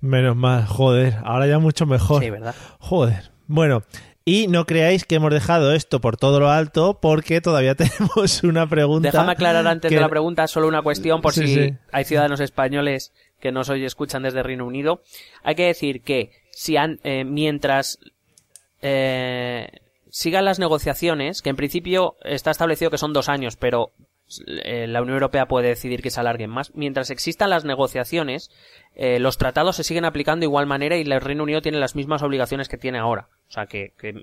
[0.00, 2.22] Menos mal, joder, ahora ya mucho mejor.
[2.22, 2.54] Sí, ¿verdad?
[2.78, 3.32] Joder.
[3.48, 3.82] Bueno,
[4.24, 8.68] y no creáis que hemos dejado esto por todo lo alto porque todavía tenemos una
[8.68, 9.10] pregunta.
[9.10, 11.74] Déjame aclarar antes que- de la pregunta solo una cuestión por Sí, si sí.
[11.90, 15.02] hay ciudadanos españoles que nos hoy escuchan desde Reino Unido.
[15.42, 17.98] Hay que decir que si han, eh, mientras
[18.82, 19.68] eh,
[20.10, 23.92] sigan las negociaciones, que en principio está establecido que son dos años, pero
[24.48, 26.74] eh, la Unión Europea puede decidir que se alarguen más.
[26.74, 28.50] Mientras existan las negociaciones,
[28.96, 31.94] eh, los tratados se siguen aplicando de igual manera y el Reino Unido tiene las
[31.94, 33.28] mismas obligaciones que tiene ahora.
[33.48, 34.14] O sea que, que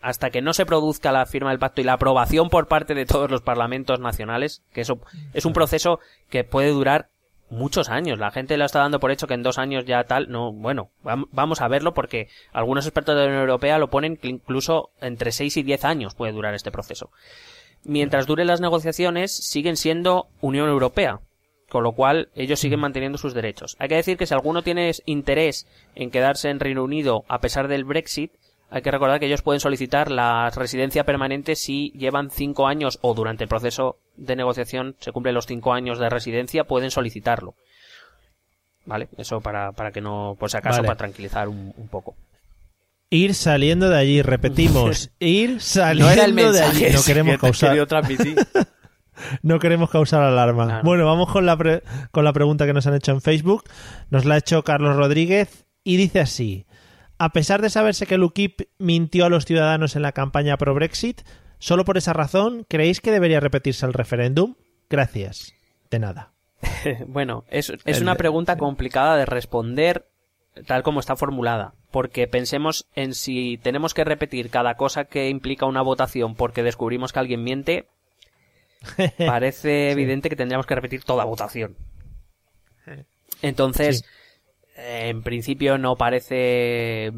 [0.00, 3.06] hasta que no se produzca la firma del pacto y la aprobación por parte de
[3.06, 5.00] todos los parlamentos nacionales, que eso
[5.34, 5.98] es un proceso
[6.28, 7.09] que puede durar
[7.50, 8.18] muchos años.
[8.18, 10.30] La gente lo está dando por hecho que en dos años ya tal.
[10.30, 14.16] No, bueno, vam- vamos a verlo porque algunos expertos de la Unión Europea lo ponen
[14.16, 17.10] que incluso entre seis y diez años puede durar este proceso.
[17.82, 21.20] Mientras duren las negociaciones, siguen siendo Unión Europea.
[21.68, 23.76] Con lo cual, ellos siguen manteniendo sus derechos.
[23.78, 27.68] Hay que decir que si alguno tiene interés en quedarse en Reino Unido a pesar
[27.68, 28.32] del Brexit,
[28.70, 33.14] hay que recordar que ellos pueden solicitar la residencia permanente si llevan cinco años o
[33.14, 37.54] durante el proceso de negociación se cumplen los cinco años de residencia, pueden solicitarlo.
[38.86, 39.08] ¿Vale?
[39.18, 40.86] Eso para, para que no, por si acaso, Vale.
[40.86, 42.14] para tranquilizar un, un poco.
[43.10, 46.86] Ir saliendo de allí, repetimos, ir saliendo No era el de allí.
[46.92, 48.36] No queremos que causar, transmitir.
[49.42, 50.64] no queremos causar alarma.
[50.66, 50.82] No, no.
[50.84, 53.64] Bueno, vamos con la, pre- con la pregunta que nos han hecho en Facebook.
[54.10, 56.66] Nos la ha hecho Carlos Rodríguez y dice así.
[57.20, 60.72] A pesar de saberse que el UKIP mintió a los ciudadanos en la campaña pro
[60.72, 61.20] Brexit,
[61.58, 64.54] solo por esa razón, ¿creéis que debería repetirse el referéndum?
[64.88, 65.52] Gracias.
[65.90, 66.32] De nada.
[67.06, 70.06] Bueno, es, es una pregunta complicada de responder
[70.66, 75.66] tal como está formulada, porque pensemos en si tenemos que repetir cada cosa que implica
[75.66, 77.86] una votación porque descubrimos que alguien miente,
[79.18, 81.76] parece evidente que tendríamos que repetir toda votación.
[83.42, 84.19] Entonces, Sí.
[84.82, 87.12] En principio no parece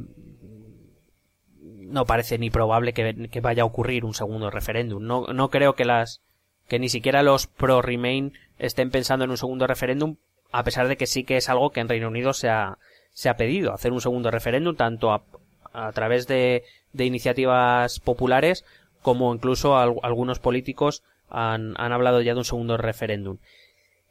[1.60, 5.04] no parece ni probable que, vaya a ocurrir un segundo referéndum.
[5.04, 6.22] No, no creo que las
[6.68, 10.16] que ni siquiera los pro Remain estén pensando en un segundo referéndum,
[10.52, 12.78] a pesar de que sí que es algo que en Reino Unido se ha,
[13.12, 18.64] se ha pedido, hacer un segundo referéndum, tanto a, través de, de iniciativas populares
[19.02, 23.36] como incluso al- algunos políticos han, han hablado ya de un segundo referéndum.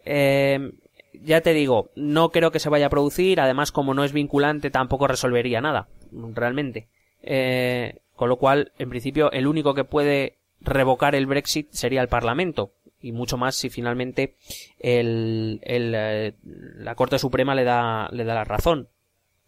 [0.05, 0.71] Eh,
[1.13, 4.71] ya te digo, no creo que se vaya a producir, además como no es vinculante
[4.71, 6.87] tampoco resolvería nada, realmente.
[7.21, 12.07] Eh, con lo cual, en principio, el único que puede revocar el Brexit sería el
[12.07, 14.35] Parlamento, y mucho más si finalmente
[14.79, 18.89] el, el, eh, la Corte Suprema le da, le da la razón.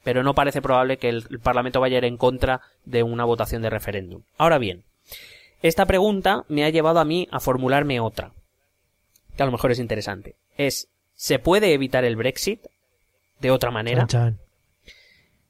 [0.03, 3.25] Pero no parece probable que el, el Parlamento vaya a ir en contra de una
[3.25, 4.23] votación de referéndum.
[4.37, 4.83] Ahora bien,
[5.61, 8.33] esta pregunta me ha llevado a mí a formularme otra,
[9.37, 10.35] que a lo mejor es interesante.
[10.57, 12.61] Es, ¿Se puede evitar el Brexit
[13.39, 14.07] de otra manera?
[14.07, 14.43] Chan, chan.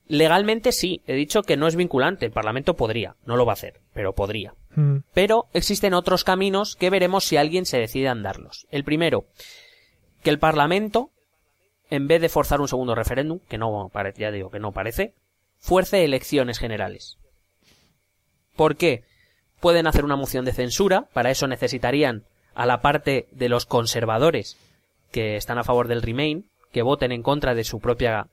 [0.08, 3.60] Legalmente sí, he dicho que no es vinculante, el Parlamento podría, no lo va a
[3.60, 4.54] hacer, pero podría.
[4.76, 4.98] Mm.
[5.14, 8.68] Pero existen otros caminos que veremos si alguien se decide a andarlos.
[8.70, 9.26] El primero,
[10.22, 11.10] que el Parlamento,
[11.90, 15.14] en vez de forzar un segundo referéndum, que no parece, ya digo que no parece,
[15.58, 17.18] fuerce elecciones generales.
[18.56, 19.04] ¿Por qué?
[19.62, 24.58] Pueden hacer una moción de censura, para eso necesitarían a la parte de los conservadores
[25.14, 28.28] que están a favor del Remain, que voten en contra de su propia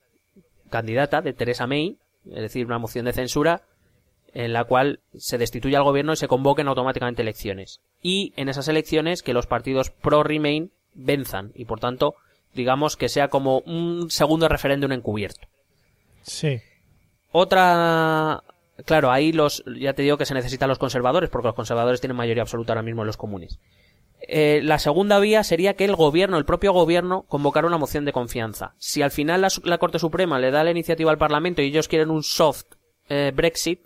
[0.69, 3.61] candidata, de Theresa May, es decir, una moción de censura
[4.33, 7.81] en la cual se destituye al gobierno y se convoquen automáticamente elecciones.
[8.01, 12.15] Y en esas elecciones que los partidos pro-Remain venzan y por tanto
[12.53, 15.47] digamos que sea como un segundo referéndum encubierto.
[16.21, 16.61] Sí.
[17.31, 18.43] Otra,
[18.85, 22.17] claro, ahí los, ya te digo que se necesitan los conservadores, porque los conservadores tienen
[22.17, 23.59] mayoría absoluta ahora mismo en los comunes.
[24.27, 28.13] Eh, la segunda vía sería que el gobierno, el propio gobierno, convocara una moción de
[28.13, 28.75] confianza.
[28.77, 32.11] Si al final la, Corte Suprema le da la iniciativa al Parlamento y ellos quieren
[32.11, 32.65] un soft
[33.09, 33.81] eh, Brexit,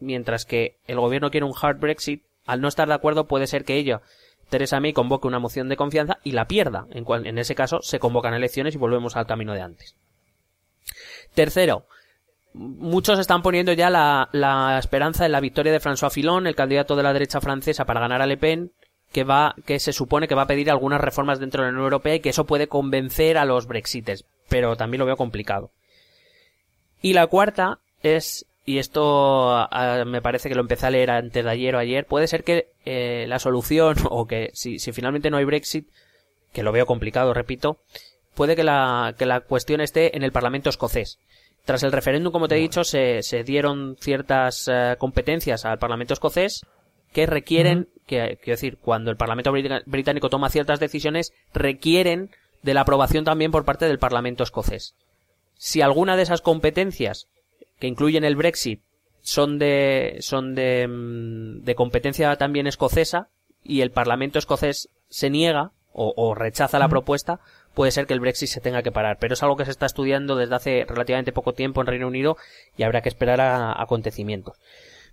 [0.00, 3.64] mientras que el gobierno quiere un hard Brexit, al no estar de acuerdo puede ser
[3.64, 4.00] que ella,
[4.48, 6.86] Teresa May, convoque una moción de confianza y la pierda.
[6.90, 9.96] En, cual, en ese caso se convocan elecciones y volvemos al camino de antes.
[11.34, 11.86] Tercero,
[12.54, 16.96] muchos están poniendo ya la, la esperanza en la victoria de François Fillon, el candidato
[16.96, 18.72] de la derecha francesa para ganar a Le Pen,
[19.14, 21.84] que va, que se supone que va a pedir algunas reformas dentro de la Unión
[21.84, 25.70] Europea y que eso puede convencer a los brexites, pero también lo veo complicado.
[27.00, 31.44] Y la cuarta es, y esto ah, me parece que lo empecé a leer antes
[31.44, 35.30] de ayer o ayer, puede ser que eh, la solución, o que si, si finalmente
[35.30, 35.86] no hay Brexit,
[36.52, 37.78] que lo veo complicado, repito,
[38.34, 41.20] puede que la, que la cuestión esté en el Parlamento escocés.
[41.64, 46.14] Tras el referéndum, como te he dicho, se, se dieron ciertas eh, competencias al Parlamento
[46.14, 46.66] escocés
[47.14, 49.52] que requieren, que, quiero decir, cuando el Parlamento
[49.86, 52.30] británico toma ciertas decisiones, requieren
[52.62, 54.96] de la aprobación también por parte del Parlamento escocés.
[55.56, 57.28] Si alguna de esas competencias
[57.78, 58.82] que incluyen el Brexit
[59.20, 63.28] son de son de, mm, de competencia también escocesa
[63.62, 67.38] y el Parlamento escocés se niega o, o rechaza la propuesta,
[67.74, 69.18] puede ser que el Brexit se tenga que parar.
[69.20, 72.36] Pero es algo que se está estudiando desde hace relativamente poco tiempo en Reino Unido
[72.76, 74.58] y habrá que esperar a acontecimientos.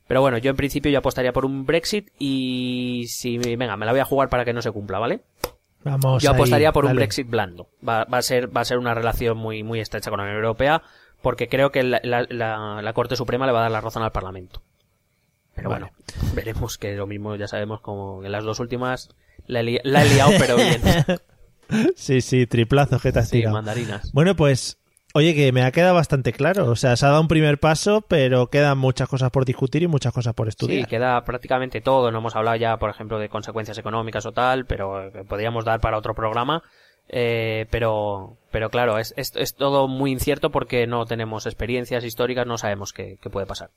[0.08, 3.92] Pero bueno, yo en principio yo apostaría por un Brexit y si venga, me la
[3.94, 5.22] voy a jugar para que no se cumpla, ¿vale?
[5.84, 6.96] Vamos Yo ahí, apostaría por un.
[6.96, 7.70] Brexit blando.
[7.88, 10.38] Va, va a ser, va a ser una relación muy, muy estrecha con la Unión
[10.38, 10.84] Europea,
[11.22, 14.04] porque creo que la, la- la- la Corte Suprema le va a dar la razón
[14.04, 14.62] al Parlamento.
[15.56, 15.86] Pero Vale.
[15.86, 19.10] bueno, veremos que lo mismo ya sabemos como en las dos últimas
[19.48, 20.82] la he, li- la he liado, pero bien.
[21.96, 24.12] Sí, sí, triplazo que te has Sí, mandarinas.
[24.12, 24.78] Bueno, pues,
[25.14, 26.70] oye, que me ha quedado bastante claro.
[26.70, 29.88] O sea, se ha dado un primer paso, pero quedan muchas cosas por discutir y
[29.88, 30.88] muchas cosas por Sí, estudiar.
[30.88, 32.12] queda prácticamente todo.
[32.12, 35.80] No hemos hablado ya, por ejemplo, de consecuencias económicas o tal, pero eh, podríamos dar
[35.80, 36.64] para otro programa.
[37.14, 42.48] Eh, pero, pero claro, es, es, es todo muy incierto porque no tenemos experiencias históricas,
[42.48, 43.70] no sabemos qué, qué puede pasar.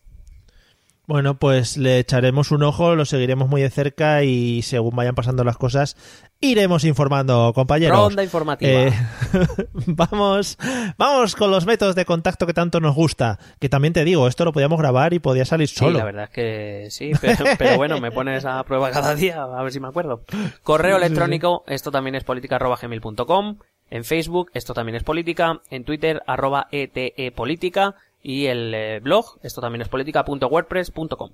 [1.07, 5.45] Bueno, pues le echaremos un ojo, lo seguiremos muy de cerca y según vayan pasando
[5.45, 5.99] las cosas,
[6.41, 7.99] iremos informando, compañeros.
[7.99, 8.71] Ronda informativa.
[8.71, 8.93] Eh,
[9.87, 10.57] vamos,
[10.97, 13.39] vamos con los métodos de contacto que tanto nos gusta.
[13.61, 15.99] Que también te digo, esto lo podíamos grabar y podía salir Sí, solo.
[15.99, 19.63] la verdad es que sí, pero, pero bueno, me pones a prueba cada día, a
[19.63, 20.23] ver si me acuerdo.
[20.63, 23.59] Correo electrónico, esto también es política arroba gmail.com,
[23.91, 27.95] en Facebook, esto también es política, en Twitter, arroba ETE política,
[28.25, 31.31] y el eh, blog, esto también es política.wordpress.com.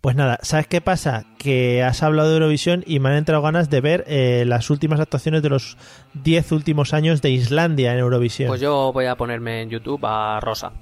[0.00, 1.24] Pues nada, ¿sabes qué pasa?
[1.38, 5.00] Que has hablado de Eurovisión y me han entrado ganas de ver eh, las últimas
[5.00, 5.76] actuaciones de los
[6.14, 8.48] 10 últimos años de Islandia en Eurovisión.
[8.48, 10.72] Pues yo voy a ponerme en YouTube a Rosa.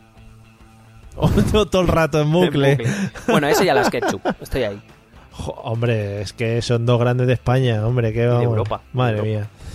[1.70, 2.72] Todo el rato en bucle.
[2.72, 2.92] En bucle.
[3.28, 4.82] Bueno, ese ya la SketchUp, estoy ahí.
[5.30, 8.44] Jo, hombre, es que son dos grandes de España, hombre, que vamos.
[8.44, 9.28] Europa, de Madre Europa.
[9.28, 9.65] mía.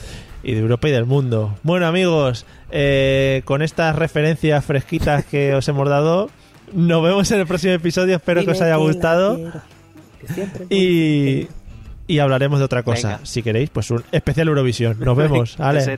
[0.44, 1.56] Y de Europa y del mundo.
[1.64, 6.30] Bueno, amigos, eh, con estas referencias fresquitas que os hemos dado,
[6.74, 8.16] nos vemos en el próximo episodio.
[8.16, 9.40] Espero que os haya gustado.
[10.70, 11.48] Y,
[12.08, 13.10] y hablaremos de otra cosa.
[13.10, 13.26] Venga.
[13.26, 14.98] Si queréis, pues un especial Eurovisión.
[15.00, 15.56] Nos vemos.
[15.60, 15.98] Ale.